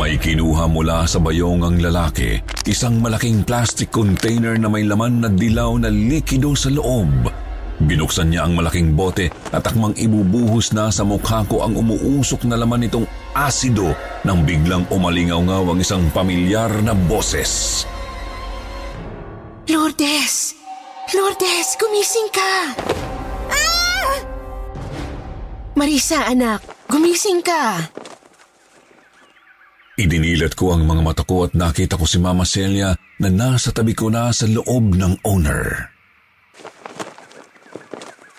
May 0.00 0.16
kinuha 0.16 0.64
mula 0.64 1.04
sa 1.04 1.20
bayong 1.20 1.60
ang 1.60 1.76
lalaki, 1.76 2.40
isang 2.64 3.04
malaking 3.04 3.44
plastic 3.44 3.92
container 3.92 4.56
na 4.56 4.72
may 4.72 4.80
laman 4.80 5.20
na 5.20 5.28
dilaw 5.28 5.76
na 5.76 5.92
likido 5.92 6.56
sa 6.56 6.72
loob. 6.72 7.28
Binuksan 7.84 8.32
niya 8.32 8.48
ang 8.48 8.56
malaking 8.56 8.96
bote 8.96 9.28
at 9.52 9.60
akmang 9.60 9.92
ibubuhos 10.00 10.72
na 10.72 10.88
sa 10.88 11.04
mukha 11.04 11.44
ko 11.44 11.60
ang 11.60 11.76
umuusok 11.76 12.48
na 12.48 12.56
laman 12.56 12.88
nitong 12.88 13.04
asido 13.36 13.92
nang 14.24 14.40
biglang 14.40 14.88
umalingaw-ngaw 14.88 15.68
ang 15.68 15.84
isang 15.84 16.08
pamilyar 16.16 16.72
na 16.80 16.96
boses. 16.96 17.84
Lourdes! 19.68 20.56
Lourdes, 21.12 21.76
gumising 21.76 22.32
ka! 22.32 22.52
Marisa, 25.76 26.24
anak, 26.24 26.64
gumising 26.88 27.44
ka! 27.44 27.84
Idinilat 30.00 30.56
ko 30.56 30.72
ang 30.72 30.88
mga 30.88 31.02
mata 31.04 31.22
ko 31.28 31.44
at 31.44 31.52
nakita 31.52 32.00
ko 32.00 32.08
si 32.08 32.16
Mama 32.16 32.48
Celia 32.48 32.96
na 33.20 33.28
nasa 33.28 33.68
tabi 33.68 33.92
ko 33.92 34.08
na 34.08 34.32
sa 34.32 34.48
loob 34.48 34.96
ng 34.96 35.20
owner. 35.28 35.92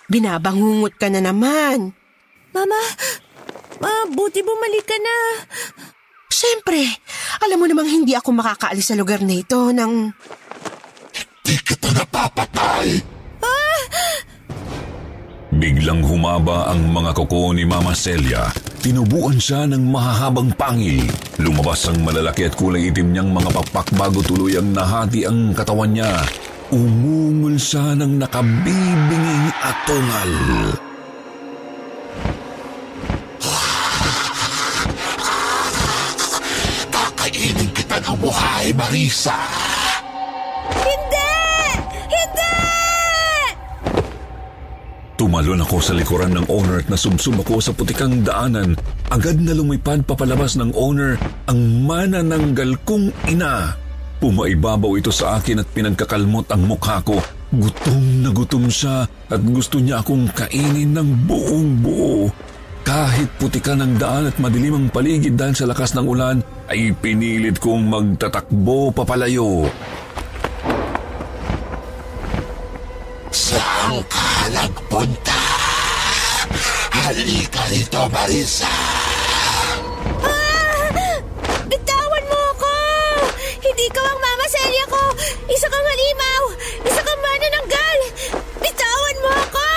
Binabangungot 0.09 0.97
ka 0.97 1.13
na 1.13 1.21
naman. 1.21 1.93
Mama, 2.49 2.81
ma, 3.77 3.93
buti 4.09 4.41
bumalik 4.41 4.89
ka 4.89 4.97
na. 4.97 5.17
Siyempre, 6.33 6.81
alam 7.45 7.61
mo 7.61 7.69
namang 7.69 7.93
hindi 7.93 8.17
ako 8.17 8.41
makakaalis 8.41 8.89
sa 8.89 8.97
lugar 8.97 9.21
na 9.21 9.37
ito 9.37 9.69
nang... 9.69 10.17
Di 11.45 11.61
kita 11.61 11.93
napapatay! 11.93 13.05
Biglang 15.61 16.01
humaba 16.01 16.73
ang 16.73 16.89
mga 16.89 17.13
kuko 17.13 17.53
ni 17.53 17.69
Mama 17.69 17.93
Celia. 17.93 18.49
Tinubuan 18.81 19.37
siya 19.37 19.69
ng 19.69 19.93
mahahabang 19.93 20.49
pangil. 20.57 21.05
Lumabas 21.37 21.85
ang 21.85 22.01
malalaki 22.01 22.49
at 22.49 22.57
kulay 22.57 22.89
itim 22.89 23.13
niyang 23.13 23.29
mga 23.29 23.53
pakpak 23.53 23.93
bago 23.93 24.25
tuluyang 24.25 24.73
nahati 24.73 25.21
ang 25.21 25.53
katawan 25.53 25.93
niya. 25.93 26.25
Umungol 26.73 27.61
siya 27.61 27.93
ng 27.93 28.17
nakabibinging 28.17 29.53
atungal. 29.61 30.33
Kakainin 36.89 37.69
kita 37.77 38.01
ng 38.01 38.17
buhay, 38.17 38.73
Marisa! 38.73 39.37
Hindi! 39.37 39.70
Tumalon 45.31 45.63
ako 45.63 45.79
sa 45.79 45.95
likuran 45.95 46.35
ng 46.35 46.51
owner 46.51 46.83
at 46.83 46.91
nasubsob 46.91 47.39
ako 47.39 47.63
sa 47.63 47.71
putikang 47.71 48.19
daanan. 48.19 48.75
Agad 49.07 49.39
na 49.39 49.55
lumipad 49.55 50.03
papalabas 50.03 50.59
ng 50.59 50.75
owner 50.75 51.15
ang 51.47 51.87
manananggal 51.87 52.75
kong 52.83 53.15
ina. 53.31 53.71
Pumaibabaw 54.19 54.99
ito 54.99 55.07
sa 55.07 55.39
akin 55.39 55.63
at 55.63 55.71
pinagkakalmot 55.71 56.51
ang 56.51 56.67
mukha 56.67 56.99
ko. 57.07 57.15
Gutom 57.47 58.27
na 58.27 58.35
gutom 58.35 58.67
siya 58.67 59.07
at 59.07 59.39
gusto 59.39 59.79
niya 59.79 60.03
akong 60.03 60.27
kainin 60.35 60.99
ng 60.99 61.23
buong 61.23 61.79
buo. 61.79 62.27
Kahit 62.83 63.31
putikan 63.39 63.79
ang 63.79 63.95
daan 63.95 64.27
at 64.27 64.35
madilim 64.35 64.83
ang 64.83 64.87
paligid 64.91 65.39
dahil 65.39 65.55
sa 65.55 65.63
lakas 65.63 65.95
ng 65.95 66.11
ulan, 66.11 66.43
ay 66.67 66.91
pinilit 66.99 67.55
kong 67.55 67.87
magtatakbo 67.87 68.91
papalayo. 68.91 69.63
Nagpunta? 74.51 75.39
Halika 76.91 77.63
rito, 77.71 78.01
Marisa! 78.11 78.71
Bitawan 81.67 82.23
mo 82.27 82.39
ako! 82.55 82.75
Hindi 83.63 83.87
ka 83.91 84.01
ang 84.03 84.19
mama 84.19 84.45
Celia 84.47 84.85
ko! 84.87 85.03
Isa 85.47 85.67
kang 85.71 85.87
halimaw! 85.87 86.43
Isa 86.83 87.01
kang 87.03 87.21
manananggal! 87.23 87.97
Bitawan 88.59 89.17
mo 89.19 89.31
ako! 89.31 89.69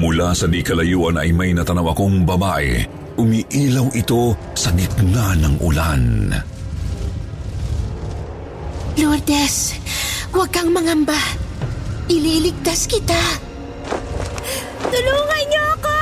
Mula 0.00 0.32
sa 0.32 0.48
di 0.48 0.60
kalayuan 0.64 1.20
ay 1.20 1.32
may 1.36 1.52
natanaw 1.52 1.92
akong 1.92 2.24
babae. 2.24 2.80
Umiilaw 3.20 3.92
ito 3.92 4.32
sa 4.56 4.72
gitna 4.72 5.36
ng 5.36 5.60
ulan. 5.60 6.32
Lourdes, 8.96 9.76
huwag 10.32 10.48
kang 10.48 10.72
mangamba. 10.72 11.39
Ililigtas 12.10 12.90
kita. 12.90 13.22
Tulungan 14.90 15.44
niyo 15.46 15.62
ako! 15.78 15.98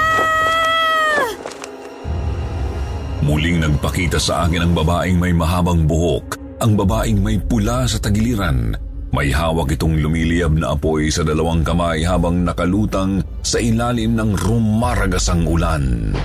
Muling 3.29 3.61
nagpakita 3.61 4.17
sa 4.17 4.49
akin 4.49 4.65
ang 4.65 4.73
babaeng 4.73 5.21
may 5.21 5.37
mahabang 5.37 5.85
buhok, 5.85 6.41
ang 6.65 6.81
babaeng 6.81 7.21
may 7.21 7.37
pula 7.37 7.85
sa 7.85 8.01
tagiliran. 8.01 8.73
May 9.13 9.29
hawak 9.29 9.77
itong 9.77 10.01
lumiliyab 10.01 10.57
na 10.57 10.73
apoy 10.73 11.13
sa 11.13 11.29
dalawang 11.29 11.61
kamay 11.61 12.01
habang 12.09 12.41
nakalutang 12.41 13.21
sa 13.45 13.61
ilalim 13.61 14.17
ng 14.17 14.33
rumaragasang 14.33 15.45
ulan. 15.45 16.17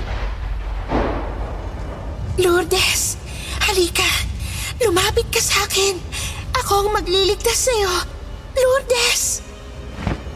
Lourdes, 2.39 3.19
halika. 3.67 4.07
Lumapit 4.79 5.27
ka 5.27 5.43
sa 5.43 5.67
akin. 5.67 5.99
Ako 6.63 6.87
ang 6.87 7.03
magliligtas 7.03 7.67
sa'yo. 7.67 7.91
Lourdes! 8.55 9.42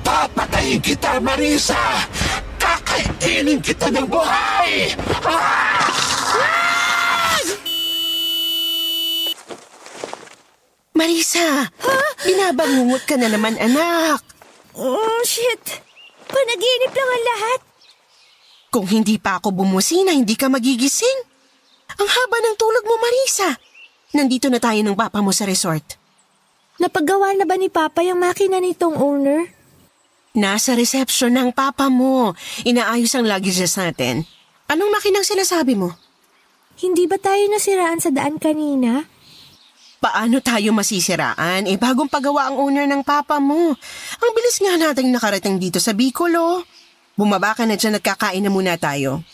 Papatayin 0.08 0.80
kita, 0.80 1.20
Marisa! 1.20 2.08
Kakainin 2.56 3.60
kita 3.60 3.92
ng 3.92 4.08
buhay! 4.08 4.96
Marisa, 10.96 11.68
binabangungot 12.24 13.04
ka 13.04 13.20
na 13.20 13.28
naman, 13.28 13.60
anak. 13.60 14.24
Oh, 14.80 15.20
shit! 15.28 15.84
Panaginip 16.24 16.92
lang 16.96 17.10
ang 17.12 17.26
lahat. 17.28 17.60
Kung 18.72 18.88
hindi 18.88 19.20
pa 19.20 19.44
ako 19.44 19.52
bumusina, 19.52 20.16
hindi 20.16 20.40
ka 20.40 20.48
magigising. 20.48 21.20
Ang 22.00 22.08
haba 22.08 22.38
ng 22.48 22.56
tulog 22.56 22.84
mo, 22.88 22.96
Marisa. 22.96 23.60
Nandito 24.16 24.48
na 24.48 24.64
tayo 24.64 24.80
ng 24.88 24.96
papa 24.96 25.20
mo 25.20 25.36
sa 25.36 25.44
resort. 25.44 26.00
Napagawa 26.80 27.36
na 27.36 27.44
ba 27.44 27.60
ni 27.60 27.68
Papa 27.74 28.06
yung 28.06 28.22
makina 28.22 28.62
nitong 28.62 28.96
owner? 28.96 29.57
Nasa 30.38 30.78
reception 30.78 31.34
ng 31.34 31.50
papa 31.50 31.90
mo. 31.90 32.38
Inaayos 32.62 33.18
ang 33.18 33.26
luggages 33.26 33.74
natin. 33.74 34.30
Anong 34.70 34.94
makinang 34.94 35.26
sinasabi 35.26 35.74
mo? 35.74 35.98
Hindi 36.78 37.10
ba 37.10 37.18
tayo 37.18 37.42
nasiraan 37.50 37.98
sa 37.98 38.14
daan 38.14 38.38
kanina? 38.38 39.10
Paano 39.98 40.38
tayo 40.46 40.78
masisiraan? 40.78 41.66
Eh, 41.66 41.82
bagong 41.82 42.06
pagawa 42.06 42.54
ang 42.54 42.62
owner 42.62 42.86
ng 42.86 43.02
papa 43.02 43.42
mo. 43.42 43.74
Ang 44.22 44.32
bilis 44.38 44.62
nga 44.62 44.78
nating 44.78 45.10
nakarating 45.10 45.58
dito 45.58 45.82
sa 45.82 45.98
Bicol, 45.98 46.38
oh. 46.38 46.62
Bumaba 47.18 47.58
ka 47.58 47.66
na 47.66 47.74
dyan 47.74 47.98
at 47.98 48.06
kakain 48.06 48.46
na 48.46 48.54
muna 48.54 48.78
tayo. 48.78 49.26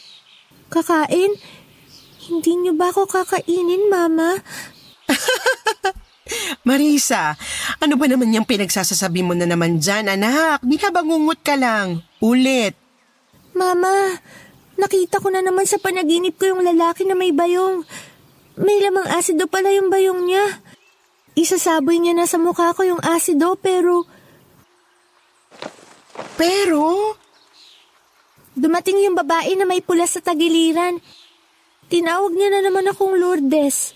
Kakain? 0.71 1.35
Hindi 2.31 2.51
niyo 2.55 2.79
ba 2.79 2.95
ako 2.95 3.11
kakainin, 3.11 3.91
Mama? 3.91 4.39
Marisa, 6.67 7.35
ano 7.83 7.99
ba 7.99 8.05
naman 8.07 8.31
yung 8.31 8.47
pinagsasasabi 8.47 9.21
mo 9.23 9.35
na 9.35 9.47
naman 9.47 9.79
dyan, 9.79 10.07
anak? 10.07 10.63
Binabangungot 10.63 11.39
ka 11.43 11.59
lang. 11.59 12.03
Ulit. 12.23 12.75
Mama, 13.53 14.17
nakita 14.79 15.19
ko 15.19 15.29
na 15.29 15.43
naman 15.43 15.67
sa 15.67 15.77
panaginip 15.77 16.39
ko 16.39 16.55
yung 16.55 16.63
lalaki 16.63 17.05
na 17.05 17.13
may 17.13 17.35
bayong. 17.35 17.85
May 18.57 18.81
lamang 18.81 19.09
asido 19.13 19.49
pala 19.49 19.73
yung 19.73 19.89
bayong 19.91 20.25
niya. 20.25 20.45
Isasaboy 21.33 21.97
niya 21.97 22.13
na 22.13 22.29
sa 22.29 22.37
mukha 22.37 22.77
ko 22.77 22.85
yung 22.85 23.01
asido 23.01 23.57
pero 23.57 24.05
Pero, 26.33 27.13
dumating 28.57 29.05
yung 29.05 29.17
babae 29.17 29.53
na 29.53 29.65
may 29.69 29.81
pula 29.81 30.05
sa 30.09 30.21
tagiliran. 30.21 30.97
Tinawag 31.93 32.33
niya 32.33 32.49
na 32.57 32.61
naman 32.65 32.89
akong 32.89 33.13
Lourdes. 33.17 33.93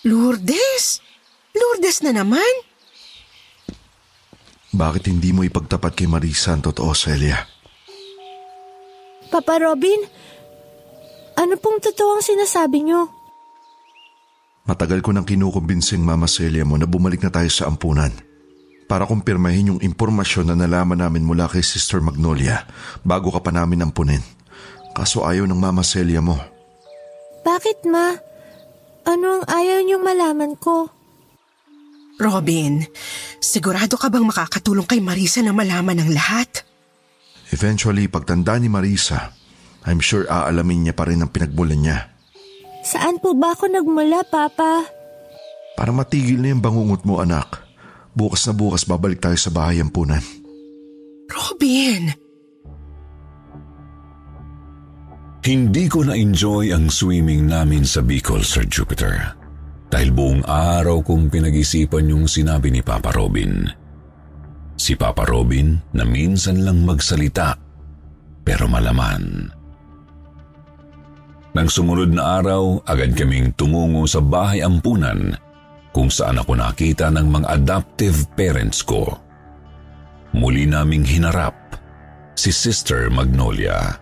Lourdes? 0.00 1.01
Lourdes 1.52 2.00
na 2.00 2.12
naman? 2.16 2.52
Bakit 4.72 5.12
hindi 5.12 5.36
mo 5.36 5.44
ipagtapat 5.44 5.92
kay 5.92 6.08
Marisa 6.08 6.56
ang 6.56 6.64
totoo, 6.64 6.96
Celia? 6.96 7.36
Papa 9.28 9.60
Robin, 9.60 10.00
ano 11.36 11.54
pong 11.60 11.80
totoo 11.80 12.20
ang 12.20 12.24
sinasabi 12.24 12.84
niyo? 12.84 13.08
Matagal 14.64 15.04
ko 15.04 15.12
nang 15.12 15.28
kinukumbinsing 15.28 16.00
Mama 16.00 16.30
Celia 16.30 16.64
mo 16.64 16.80
na 16.80 16.88
bumalik 16.88 17.20
na 17.20 17.32
tayo 17.34 17.50
sa 17.52 17.68
ampunan 17.68 18.12
para 18.86 19.08
kumpirmahin 19.08 19.76
yung 19.76 19.80
impormasyon 19.80 20.52
na 20.52 20.56
nalaman 20.56 21.00
namin 21.00 21.24
mula 21.24 21.48
kay 21.48 21.64
Sister 21.64 21.98
Magnolia 22.04 22.64
bago 23.02 23.32
ka 23.32 23.40
pa 23.40 23.50
namin 23.50 23.84
ampunin. 23.84 24.22
Kaso 24.92 25.24
ayaw 25.24 25.48
ng 25.48 25.56
Mama 25.56 25.80
Celia 25.80 26.20
mo. 26.20 26.36
Bakit 27.42 27.88
ma? 27.88 28.12
Ano 29.02 29.40
ang 29.40 29.44
ayaw 29.48 29.82
niyong 29.82 30.04
malaman 30.04 30.52
ko? 30.60 31.01
Robin, 32.20 32.84
sigurado 33.40 33.96
ka 33.96 34.12
bang 34.12 34.26
makakatulong 34.26 34.84
kay 34.84 35.00
Marisa 35.00 35.40
na 35.40 35.56
malaman 35.56 36.02
ang 36.02 36.10
lahat? 36.12 36.64
Eventually, 37.52 38.08
pagtanda 38.08 38.56
ni 38.56 38.68
Marisa, 38.68 39.32
I'm 39.84 40.00
sure 40.00 40.28
aalamin 40.28 40.88
niya 40.88 40.94
pa 40.96 41.08
rin 41.08 41.20
ang 41.20 41.32
pinagmulan 41.32 41.80
niya. 41.80 41.98
Saan 42.82 43.20
po 43.22 43.36
ba 43.36 43.54
ako 43.54 43.70
nagmula, 43.70 44.24
Papa? 44.26 44.86
Para 45.78 45.90
matigil 45.94 46.42
na 46.42 46.52
yung 46.52 46.62
bangungot 46.62 47.02
mo, 47.06 47.22
anak. 47.22 47.62
Bukas 48.12 48.44
na 48.44 48.52
bukas 48.52 48.84
babalik 48.84 49.24
tayo 49.24 49.38
sa 49.40 49.48
bahay 49.48 49.80
ampunan. 49.80 50.20
Robin! 51.32 52.12
Hindi 55.42 55.84
ko 55.90 56.06
na-enjoy 56.06 56.70
ang 56.70 56.86
swimming 56.86 57.50
namin 57.50 57.82
sa 57.82 57.98
Bicol, 57.98 58.46
Sir 58.46 58.62
Jupiter. 58.70 59.41
Dahil 59.92 60.08
buong 60.08 60.48
araw 60.48 61.04
kong 61.04 61.28
pinag-isipan 61.28 62.08
yung 62.08 62.24
sinabi 62.24 62.72
ni 62.72 62.80
Papa 62.80 63.12
Robin. 63.12 63.68
Si 64.72 64.96
Papa 64.96 65.28
Robin 65.28 65.76
na 65.92 66.08
minsan 66.08 66.64
lang 66.64 66.80
magsalita, 66.80 67.52
pero 68.40 68.64
malaman. 68.72 69.52
Nang 71.52 71.68
sumunod 71.68 72.08
na 72.08 72.40
araw, 72.40 72.80
agad 72.88 73.12
kaming 73.12 73.52
tumungo 73.52 74.08
sa 74.08 74.24
bahay 74.24 74.64
ampunan 74.64 75.36
kung 75.92 76.08
saan 76.08 76.40
ako 76.40 76.56
nakita 76.56 77.12
ng 77.12 77.28
mga 77.28 77.46
adoptive 77.60 78.24
parents 78.32 78.80
ko. 78.80 79.04
Muli 80.32 80.64
naming 80.64 81.04
hinarap 81.04 81.76
si 82.32 82.48
Sister 82.48 83.12
Magnolia. 83.12 84.00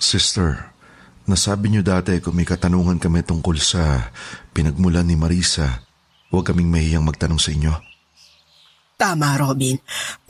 Sister, 0.00 0.73
nasabi 1.24 1.72
niyo 1.72 1.82
dati 1.84 2.20
kung 2.20 2.36
may 2.36 2.48
katanungan 2.48 3.00
kami 3.00 3.24
tungkol 3.24 3.56
sa 3.60 4.12
pinagmulan 4.52 5.04
ni 5.04 5.16
Marisa, 5.16 5.84
huwag 6.28 6.48
kaming 6.48 6.68
mahiyang 6.68 7.04
magtanong 7.04 7.40
sa 7.40 7.52
inyo. 7.52 7.72
Tama, 8.94 9.34
Robin. 9.36 9.74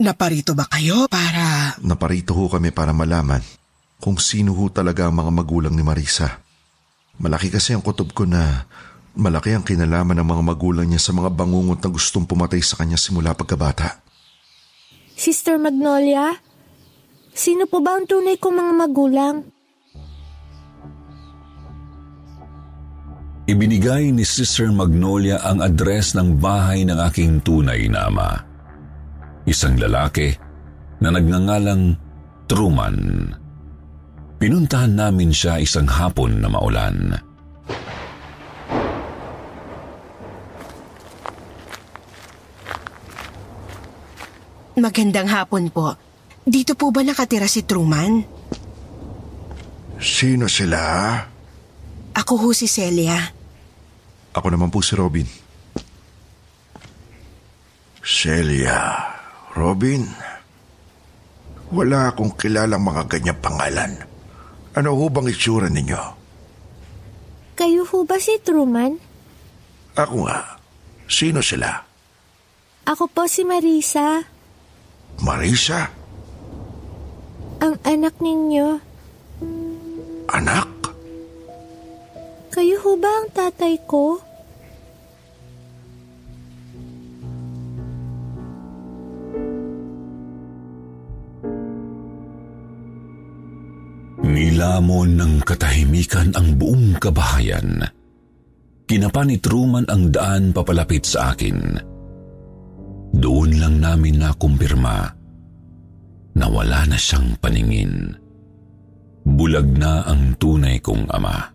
Naparito 0.01 0.57
ba 0.57 0.65
kayo 0.65 1.05
para... 1.05 1.77
Naparito 1.85 2.33
ho 2.33 2.49
kami 2.49 2.73
para 2.73 2.91
malaman 2.91 3.39
kung 4.01 4.17
sino 4.19 4.51
ho 4.57 4.65
talaga 4.69 5.07
ang 5.07 5.15
mga 5.15 5.31
magulang 5.31 5.73
ni 5.73 5.85
Marisa. 5.85 6.41
Malaki 7.21 7.53
kasi 7.53 7.71
ang 7.71 7.81
kutob 7.85 8.11
ko 8.11 8.27
na 8.27 8.67
malaki 9.15 9.55
ang 9.55 9.63
kinalaman 9.63 10.19
ng 10.19 10.27
mga 10.27 10.43
magulang 10.43 10.87
niya 10.89 10.99
sa 10.99 11.15
mga 11.15 11.31
bangungot 11.31 11.79
na 11.79 11.89
gustong 11.89 12.27
pumatay 12.27 12.59
sa 12.59 12.75
kanya 12.75 12.99
simula 12.99 13.31
pagkabata. 13.31 14.03
Sister 15.15 15.55
Magnolia? 15.55 16.35
Sino 17.31 17.67
po 17.71 17.79
ba 17.79 17.95
ang 17.95 18.03
tunay 18.07 18.35
kong 18.35 18.55
mga 18.59 18.73
magulang? 18.75 19.35
Ibinigay 23.45 24.09
ni 24.09 24.25
Sister 24.25 24.73
Magnolia 24.73 25.37
ang 25.45 25.61
address 25.61 26.17
ng 26.17 26.41
bahay 26.41 26.81
ng 26.81 26.97
aking 26.97 27.45
tunay 27.45 27.85
na 27.85 28.09
ama. 28.09 28.41
Isang 29.45 29.77
lalaki 29.77 30.33
na 30.97 31.13
nagngangalang 31.13 31.93
Truman. 32.49 32.97
Pinuntahan 34.41 34.97
namin 34.97 35.29
siya 35.29 35.61
isang 35.61 35.85
hapon 35.85 36.41
na 36.41 36.49
maulan. 36.49 37.21
Magandang 44.73 45.29
hapon 45.29 45.69
po. 45.69 45.93
Dito 46.41 46.73
po 46.73 46.89
ba 46.89 47.05
nakatira 47.05 47.45
si 47.45 47.61
Truman? 47.61 48.25
Sino 50.01 50.49
sila? 50.49 50.81
Ako 52.15 52.39
ho 52.39 52.49
si 52.55 52.65
Celia. 52.65 53.19
Ako 54.35 54.47
naman 54.51 54.71
po 54.71 54.79
si 54.79 54.95
Robin. 54.95 55.27
Celia, 58.05 59.01
Robin, 59.57 60.05
wala 61.73 62.13
akong 62.13 62.37
kilalang 62.37 62.83
mga 62.83 63.03
ganyang 63.09 63.39
pangalan. 63.41 63.91
Ano 64.75 64.93
ho 64.95 65.05
bang 65.09 65.31
itsura 65.31 65.71
ninyo? 65.71 66.01
Kayo 67.55 67.87
ho 67.87 68.03
ba 68.03 68.19
si 68.19 68.35
Truman? 68.43 68.99
Ako 69.95 70.27
nga. 70.27 70.59
Sino 71.07 71.39
sila? 71.39 71.71
Ako 72.85 73.07
po 73.09 73.25
si 73.25 73.41
Marisa, 73.47 74.21
Marisa? 75.23 75.89
ang 77.63 77.75
anak 77.87 78.19
ninyo. 78.19 78.67
Anak? 80.29 80.74
Kayo 82.55 82.79
ho 82.87 82.95
ba 82.95 83.11
ang 83.11 83.27
tatay 83.35 83.75
ko? 83.83 84.15
Nilamon 94.23 95.19
ng 95.19 95.35
katahimikan 95.43 96.31
ang 96.31 96.55
buong 96.55 96.95
kabahayan. 96.95 97.83
Kinapa 98.87 99.27
ni 99.27 99.35
Truman 99.43 99.83
ang 99.91 100.15
daan 100.15 100.55
papalapit 100.55 101.03
sa 101.03 101.35
akin. 101.35 101.59
Doon 103.19 103.51
lang 103.59 103.83
namin 103.83 104.23
nakumpirma 104.23 105.11
na 106.39 106.45
wala 106.47 106.87
na 106.87 106.95
siyang 106.95 107.35
paningin. 107.43 108.15
Bulag 109.27 109.67
na 109.75 110.07
ang 110.07 110.39
tunay 110.39 110.79
kong 110.79 111.11
ama. 111.11 111.54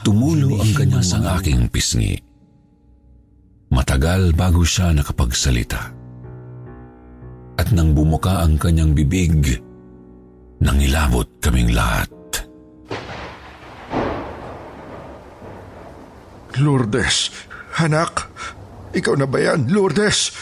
Tumulo 0.00 0.56
ang 0.56 0.72
kanya 0.72 1.04
sa 1.04 1.20
aking 1.36 1.68
pisngi. 1.68 2.16
Matagal 3.68 4.32
bago 4.32 4.64
siya 4.64 4.96
nakapagsalita. 4.96 5.92
At 7.60 7.68
nang 7.76 7.92
bumuka 7.92 8.40
ang 8.40 8.56
kanyang 8.56 8.96
bibig, 8.96 9.60
nangilabot 10.64 11.28
kaming 11.44 11.76
lahat. 11.76 12.08
Lourdes, 16.56 17.28
anak, 17.76 18.32
Ikaw 18.90 19.14
na 19.14 19.26
ba 19.30 19.38
yan, 19.38 19.70
Lourdes? 19.70 20.34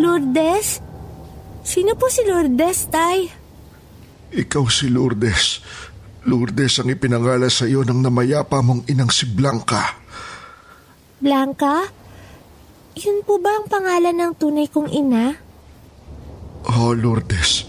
Lourdes? 0.00 0.80
Sino 1.60 1.92
po 2.00 2.08
si 2.08 2.24
Lourdes, 2.24 2.88
Tay? 2.88 3.28
Ikaw 4.32 4.64
si 4.72 4.88
Lourdes. 4.88 5.60
Lourdes 5.60 5.85
ang 6.26 6.88
ipinangala 6.90 7.46
sa 7.46 7.64
iyo 7.70 7.86
ng 7.86 8.02
namayapa 8.02 8.58
mong 8.58 8.90
inang 8.90 9.08
si 9.14 9.30
Blanca. 9.30 9.94
Blanca? 11.22 11.86
Yun 12.96 13.22
po 13.22 13.38
ba 13.38 13.62
ang 13.62 13.66
pangalan 13.70 14.16
ng 14.16 14.32
tunay 14.34 14.66
kong 14.66 14.90
ina? 14.90 15.32
Oh, 16.66 16.92
Lourdes. 16.92 17.68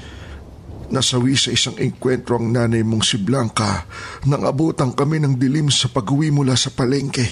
Nasawi 0.88 1.36
sa 1.36 1.52
isang 1.52 1.76
engkwentro 1.78 2.40
ang 2.40 2.50
nanay 2.50 2.82
mong 2.82 3.04
si 3.04 3.20
Blanca 3.20 3.84
nang 4.24 4.48
abutan 4.48 4.96
kami 4.96 5.20
ng 5.20 5.36
dilim 5.36 5.68
sa 5.68 5.92
pag-uwi 5.92 6.32
mula 6.32 6.56
sa 6.56 6.72
palengke. 6.72 7.28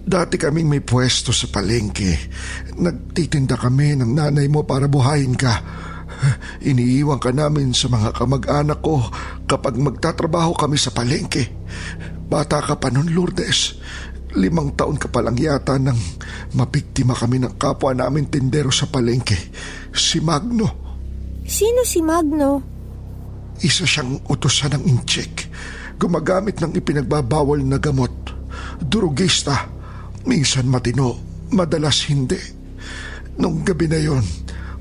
Dati 0.00 0.40
kaming 0.40 0.64
may 0.64 0.80
pwesto 0.80 1.28
sa 1.28 1.46
palengke. 1.52 2.16
Nagtitinda 2.80 3.60
kami 3.60 4.00
ng 4.00 4.16
nanay 4.16 4.48
mo 4.48 4.64
para 4.64 4.88
buhayin 4.88 5.36
ka. 5.36 5.54
Iniiwan 6.70 7.20
ka 7.20 7.32
namin 7.32 7.72
sa 7.72 7.88
mga 7.88 8.12
kamag-anak 8.16 8.80
ko 8.84 9.00
kapag 9.48 9.76
magtatrabaho 9.80 10.52
kami 10.56 10.76
sa 10.76 10.92
palengke. 10.92 11.48
Bata 12.30 12.62
ka 12.62 12.78
pa 12.78 12.92
nun, 12.92 13.10
Lourdes. 13.10 13.80
Limang 14.38 14.78
taon 14.78 14.94
ka 14.94 15.10
pa 15.10 15.18
lang 15.26 15.34
yata 15.34 15.74
nang 15.74 15.98
mabiktima 16.54 17.18
kami 17.18 17.42
ng 17.42 17.58
kapwa 17.58 17.90
namin 17.90 18.30
tindero 18.30 18.70
sa 18.70 18.86
palengke. 18.86 19.34
Si 19.90 20.22
Magno. 20.22 20.68
Sino 21.42 21.82
si 21.82 21.98
Magno? 21.98 22.62
Isa 23.58 23.82
siyang 23.82 24.22
utosan 24.30 24.78
ng 24.78 24.84
incheck. 24.86 25.50
Gumagamit 25.98 26.62
ng 26.62 26.72
ipinagbabawal 26.78 27.58
na 27.66 27.82
gamot. 27.82 28.14
Durugista. 28.78 29.66
Minsan 30.30 30.70
matino, 30.70 31.18
madalas 31.50 32.06
hindi. 32.06 32.38
Nung 33.40 33.66
gabi 33.66 33.90
na 33.90 33.98
yon, 33.98 34.22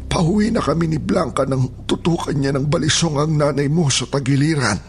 pauwi 0.10 0.50
na 0.50 0.60
kami 0.60 0.90
ni 0.90 0.98
Blanca 0.98 1.46
nang 1.46 1.86
tutukan 1.86 2.34
niya 2.34 2.52
ng 2.58 2.66
balisong 2.66 3.16
ang 3.22 3.38
nanay 3.38 3.70
mo 3.70 3.88
sa 3.88 4.10
tagiliran. 4.10 4.82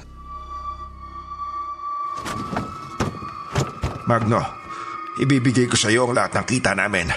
Magno, 4.09 4.43
ibibigay 5.23 5.71
ko 5.71 5.77
sa 5.79 5.93
iyo 5.93 6.09
ang 6.09 6.17
lahat 6.17 6.41
ng 6.41 6.47
kita 6.49 6.75
namin. 6.75 7.13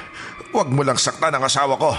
Huwag 0.54 0.70
mo 0.70 0.86
lang 0.86 1.00
saktan 1.00 1.34
ang 1.34 1.42
asawa 1.42 1.74
ko. 1.80 1.92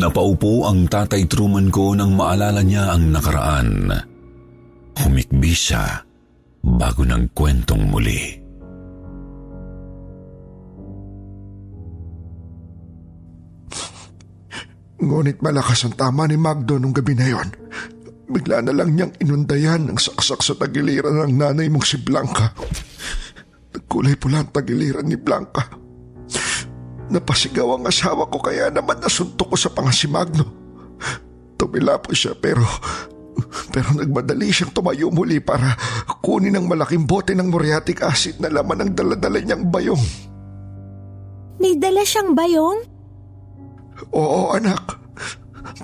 Napaupo 0.00 0.64
ang 0.64 0.88
tatay 0.88 1.28
Truman 1.28 1.68
ko 1.68 1.92
nang 1.92 2.16
maalala 2.16 2.64
niya 2.64 2.96
ang 2.96 3.12
nakaraan. 3.12 3.92
Humikbi 4.96 5.52
siya 5.52 6.09
bago 6.60 7.02
ng 7.04 7.32
kwentong 7.32 7.88
muli. 7.88 8.40
Ngunit 15.00 15.40
malakas 15.40 15.88
ang 15.88 15.96
tama 15.96 16.28
ni 16.28 16.36
Magdo 16.36 16.76
nung 16.76 16.92
gabi 16.92 17.16
na 17.16 17.26
yon. 17.32 17.48
Bigla 18.30 18.60
na 18.60 18.76
lang 18.76 18.92
niyang 18.92 19.16
inundayan 19.16 19.88
ng 19.88 19.96
saksak 19.96 20.44
sa 20.44 20.52
tagiliran 20.54 21.24
ng 21.24 21.40
nanay 21.40 21.72
mong 21.72 21.88
si 21.88 21.96
Blanca. 21.96 22.52
Nagkulay 23.72 24.20
pula 24.20 24.44
ang 24.44 24.52
tagiliran 24.52 25.08
ni 25.08 25.16
Blanca. 25.16 25.72
Napasigaw 27.10 27.80
ang 27.80 27.88
asawa 27.88 28.28
ko 28.28 28.38
kaya 28.38 28.70
naman 28.70 29.00
nasuntok 29.02 29.50
ko 29.50 29.56
sa 29.56 29.72
panga 29.72 29.90
si 29.90 30.06
Magno. 30.06 30.46
Tumila 31.58 31.98
po 31.98 32.14
siya 32.14 32.36
pero 32.36 32.62
pero 33.74 33.94
nagmadali 33.94 34.50
siyang 34.50 34.74
tumayo 34.74 35.10
muli 35.10 35.38
para 35.38 35.74
kunin 36.22 36.58
ang 36.58 36.66
malaking 36.66 37.06
bote 37.06 37.34
ng 37.34 37.50
muriatic 37.50 38.02
acid 38.02 38.38
na 38.42 38.50
laman 38.50 38.86
ng 38.86 38.92
daladala 38.94 39.38
niyang 39.40 39.66
bayong. 39.70 40.04
May 41.60 41.76
dala 41.76 42.02
siyang 42.02 42.32
bayong? 42.32 42.80
Oo 44.16 44.56
anak. 44.56 44.96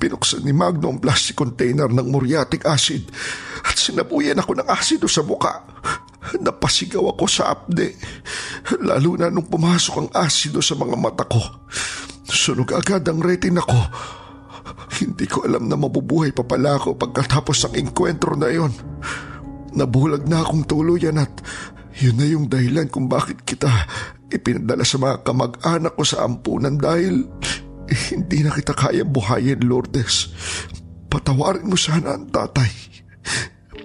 Pinuksan 0.00 0.44
ni 0.44 0.52
Magno 0.52 0.88
ang 0.88 1.00
plastic 1.00 1.36
container 1.36 1.88
ng 1.88 2.08
muriatic 2.08 2.64
acid 2.64 3.06
at 3.64 3.76
sinabuyan 3.76 4.40
ako 4.40 4.56
ng 4.56 4.68
asido 4.72 5.04
sa 5.06 5.20
muka. 5.20 5.62
Napasigaw 6.42 7.14
ako 7.14 7.24
sa 7.30 7.54
apde. 7.54 7.94
Lalo 8.82 9.14
na 9.14 9.30
nung 9.30 9.46
pumasok 9.46 9.94
ang 10.00 10.10
asido 10.26 10.58
sa 10.64 10.74
mga 10.74 10.96
mata 10.98 11.24
ko. 11.28 11.38
Sunog 12.26 12.74
agad 12.74 13.06
ang 13.06 13.22
retina 13.22 13.62
ko. 13.62 13.78
Hindi 14.96 15.28
ko 15.28 15.44
alam 15.44 15.68
na 15.68 15.76
mabubuhay 15.76 16.32
pa 16.32 16.40
pala 16.40 16.80
ako 16.80 16.96
pagkatapos 16.96 17.68
ng 17.68 17.74
engkwentro 17.84 18.32
na 18.32 18.48
yon. 18.48 18.72
Nabulag 19.76 20.24
na 20.24 20.40
akong 20.40 20.64
tuluyan 20.64 21.20
at 21.20 21.44
yun 22.00 22.16
na 22.16 22.24
yung 22.24 22.48
dahilan 22.48 22.88
kung 22.88 23.08
bakit 23.08 23.44
kita 23.44 23.68
ipinadala 24.32 24.84
sa 24.84 24.96
mga 24.96 25.20
kamag-anak 25.20 25.92
ko 25.96 26.04
sa 26.04 26.24
ampunan 26.24 26.80
dahil 26.80 27.28
eh, 27.86 28.02
hindi 28.16 28.42
na 28.42 28.50
kita 28.50 28.74
kaya 28.74 29.04
buhayin, 29.06 29.62
Lourdes. 29.62 30.32
Patawarin 31.06 31.68
mo 31.68 31.78
sana 31.78 32.18
ang 32.18 32.26
tatay. 32.32 32.72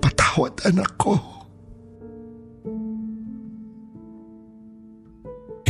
Patawad 0.02 0.64
anak 0.66 0.92
ko. 0.98 1.20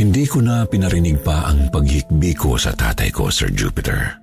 Hindi 0.02 0.24
ko 0.26 0.42
na 0.42 0.66
pinarinig 0.66 1.22
pa 1.22 1.46
ang 1.46 1.70
paghikbi 1.70 2.34
ko 2.34 2.58
sa 2.58 2.74
tatay 2.74 3.12
ko, 3.14 3.30
Sir 3.30 3.52
Jupiter. 3.54 4.21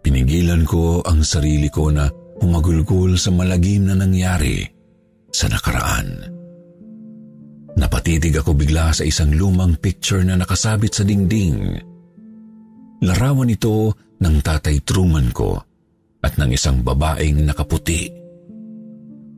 Pinigilan 0.00 0.64
ko 0.64 1.04
ang 1.04 1.20
sarili 1.20 1.68
ko 1.68 1.92
na 1.92 2.08
humagulgol 2.40 3.20
sa 3.20 3.28
malagim 3.30 3.88
na 3.88 3.94
nangyari 3.96 4.64
sa 5.28 5.46
nakaraan. 5.46 6.40
Napatitig 7.76 8.34
ako 8.36 8.56
bigla 8.56 8.92
sa 8.92 9.06
isang 9.06 9.32
lumang 9.32 9.78
picture 9.78 10.24
na 10.24 10.36
nakasabit 10.36 10.92
sa 10.92 11.02
dingding. 11.06 11.78
Larawan 13.00 13.48
ito 13.48 13.94
ng 14.20 14.36
tatay 14.44 14.84
Truman 14.84 15.32
ko 15.32 15.56
at 16.20 16.36
ng 16.36 16.50
isang 16.52 16.84
babaeng 16.84 17.48
nakaputi. 17.48 18.12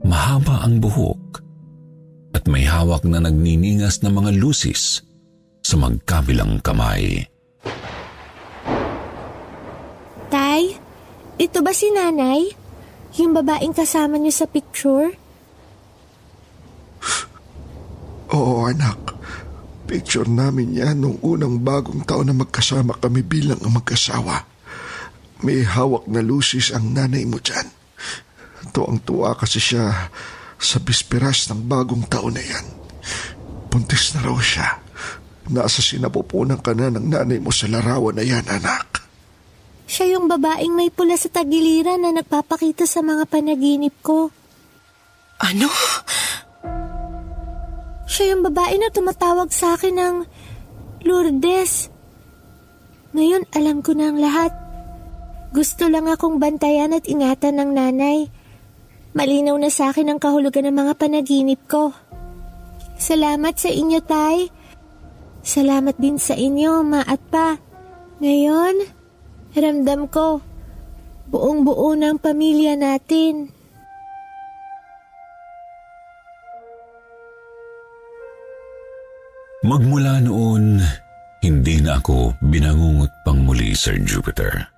Mahaba 0.03 0.67
ang 0.67 0.83
buhok 0.83 1.39
at 2.35 2.43
may 2.51 2.67
hawak 2.67 3.07
na 3.07 3.23
nagniningas 3.23 4.03
na 4.03 4.11
mga 4.11 4.35
lusis 4.35 4.99
sa 5.63 5.79
magkabilang 5.79 6.59
kamay. 6.59 7.23
Tay, 10.33 10.75
ito 11.41 11.59
ba 11.65 11.73
si 11.73 11.89
nanay? 11.93 12.53
Yung 13.21 13.37
babaeng 13.37 13.77
kasama 13.77 14.17
niyo 14.17 14.33
sa 14.33 14.47
picture? 14.49 15.13
Oo 18.37 18.65
anak, 18.69 19.17
picture 19.85 20.29
namin 20.29 20.73
yan 20.73 21.05
nung 21.05 21.21
unang 21.21 21.61
bagong 21.61 22.05
taon 22.09 22.33
na 22.33 22.37
magkasama 22.37 22.97
kami 22.97 23.21
bilang 23.21 23.61
ang 23.61 23.77
magkasawa. 23.77 24.49
May 25.43 25.67
hawak 25.67 26.07
na 26.07 26.23
lusis 26.23 26.71
ang 26.73 26.95
nanay 26.95 27.27
mo 27.29 27.43
dyan. 27.43 27.67
Tuwang-tuwa 28.73 29.35
kasi 29.37 29.59
siya 29.59 30.09
sa 30.57 30.79
bisperas 30.79 31.51
ng 31.51 31.67
bagong 31.67 32.07
taon 32.07 32.39
na 32.39 32.45
yan. 32.45 32.67
Puntis 33.73 34.15
na 34.15 34.23
raw 34.23 34.39
siya. 34.39 34.79
Nasa 35.51 35.83
sinapupunan 35.83 36.63
ka 36.63 36.71
na 36.77 36.93
ng 36.93 37.09
nanay 37.11 37.43
mo 37.43 37.51
sa 37.51 37.67
larawan 37.67 38.15
na 38.15 38.23
yan, 38.23 38.47
anak. 38.47 38.92
Siya 39.93 40.17
yung 40.17 40.25
babaeng 40.25 40.73
may 40.73 40.89
pula 40.89 41.21
sa 41.21 41.29
tagiliran 41.29 42.01
na 42.01 42.17
nagpapakita 42.17 42.89
sa 42.89 43.05
mga 43.05 43.29
panaginip 43.29 43.93
ko. 44.01 44.33
Ano? 45.37 45.69
Siya 48.09 48.33
yung 48.33 48.41
babae 48.41 48.81
na 48.81 48.89
tumatawag 48.89 49.53
sa 49.53 49.77
akin 49.77 49.93
ng 50.01 50.17
Lourdes. 51.05 51.93
Ngayon 53.13 53.45
alam 53.53 53.85
ko 53.85 53.93
na 53.93 54.09
ang 54.09 54.17
lahat. 54.17 54.57
Gusto 55.53 55.93
lang 55.93 56.09
akong 56.09 56.41
bantayan 56.41 56.97
at 56.97 57.05
ingatan 57.05 57.61
ng 57.61 57.71
nanay. 57.77 58.33
Malinaw 59.13 59.61
na 59.61 59.69
sa 59.69 59.93
akin 59.93 60.09
ang 60.09 60.17
kahulugan 60.17 60.73
ng 60.73 60.77
mga 60.89 60.97
panaginip 60.97 61.61
ko. 61.69 61.93
Salamat 62.97 63.61
sa 63.61 63.69
inyo, 63.69 64.01
Tay. 64.01 64.49
Salamat 65.45 66.01
din 66.01 66.17
sa 66.17 66.33
inyo, 66.33 66.81
Ma 66.81 67.05
at 67.05 67.21
Pa. 67.29 67.61
Ngayon, 68.25 69.02
ramdam 69.57 70.09
ko, 70.09 70.41
buong 71.29 71.65
buo 71.65 71.93
ng 71.97 72.17
pamilya 72.21 72.77
natin. 72.77 73.53
Magmula 79.63 80.19
noon, 80.19 80.83
hindi 81.39 81.79
na 81.79 82.03
ako 82.03 82.35
binangungot 82.43 83.11
pang 83.23 83.47
muli, 83.47 83.79
Sir 83.79 83.95
Jupiter. 84.03 84.73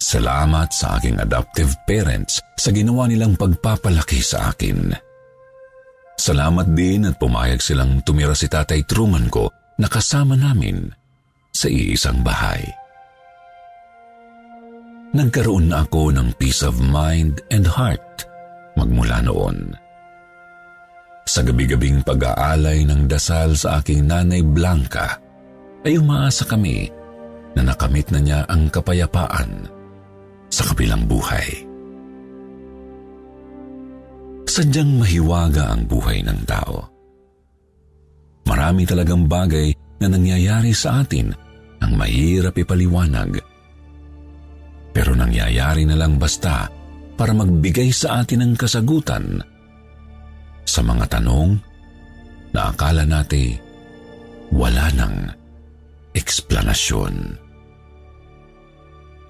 Salamat 0.00 0.72
sa 0.72 0.96
aking 0.96 1.20
adoptive 1.20 1.72
parents 1.84 2.40
sa 2.56 2.72
ginawa 2.72 3.04
nilang 3.04 3.36
pagpapalaki 3.36 4.24
sa 4.24 4.52
akin. 4.52 4.92
Salamat 6.16 6.72
din 6.72 7.04
at 7.04 7.20
pumayag 7.20 7.60
silang 7.60 8.00
tumira 8.00 8.32
si 8.32 8.48
Tatay 8.48 8.88
Truman 8.88 9.28
ko 9.28 9.52
na 9.76 9.88
kasama 9.88 10.32
namin 10.32 10.88
sa 11.52 11.68
iisang 11.68 12.24
bahay. 12.24 12.64
Nagkaroon 15.16 15.72
na 15.72 15.88
ako 15.88 16.12
ng 16.12 16.36
peace 16.36 16.60
of 16.60 16.76
mind 16.78 17.40
and 17.48 17.64
heart 17.64 18.28
magmula 18.76 19.24
noon. 19.24 19.72
Sa 21.26 21.42
gabi-gabing 21.42 22.06
pag-aalay 22.06 22.86
ng 22.86 23.10
dasal 23.10 23.58
sa 23.58 23.82
aking 23.82 24.06
nanay 24.06 24.44
Blanca, 24.44 25.18
ay 25.82 25.98
umaasa 25.98 26.46
kami 26.46 26.86
na 27.56 27.72
nakamit 27.72 28.12
na 28.12 28.20
niya 28.20 28.40
ang 28.46 28.68
kapayapaan 28.70 29.66
sa 30.52 30.62
kabilang 30.70 31.08
buhay. 31.08 31.66
Sadyang 34.46 35.02
mahiwaga 35.02 35.74
ang 35.74 35.84
buhay 35.90 36.22
ng 36.22 36.40
tao. 36.46 36.86
Marami 38.46 38.86
talagang 38.86 39.26
bagay 39.26 39.74
na 39.98 40.06
nangyayari 40.06 40.70
sa 40.70 41.02
atin 41.02 41.34
ang 41.82 41.92
mahirap 41.98 42.54
ipaliwanag. 42.54 43.42
Pero 44.96 45.12
nangyayari 45.12 45.84
na 45.84 45.92
lang 45.92 46.16
basta 46.16 46.72
para 47.20 47.36
magbigay 47.36 47.92
sa 47.92 48.24
atin 48.24 48.48
ng 48.48 48.52
kasagutan 48.56 49.44
sa 50.64 50.80
mga 50.80 51.20
tanong 51.20 51.60
na 52.56 52.72
akala 52.72 53.04
natin 53.04 53.60
wala 54.56 54.88
nang 54.96 55.36
eksplanasyon. 56.16 57.12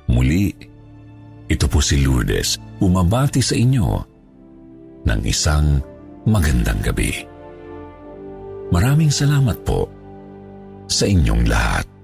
Muli, 0.07 0.55
ito 1.51 1.67
po 1.67 1.83
si 1.83 1.99
Lourdes, 1.99 2.63
umabati 2.79 3.43
sa 3.43 3.59
inyo 3.59 3.87
ng 5.03 5.21
isang 5.27 5.83
magandang 6.31 6.79
gabi. 6.79 7.11
Maraming 8.71 9.11
salamat 9.11 9.59
po 9.67 9.91
sa 10.87 11.11
inyong 11.11 11.43
lahat. 11.51 11.96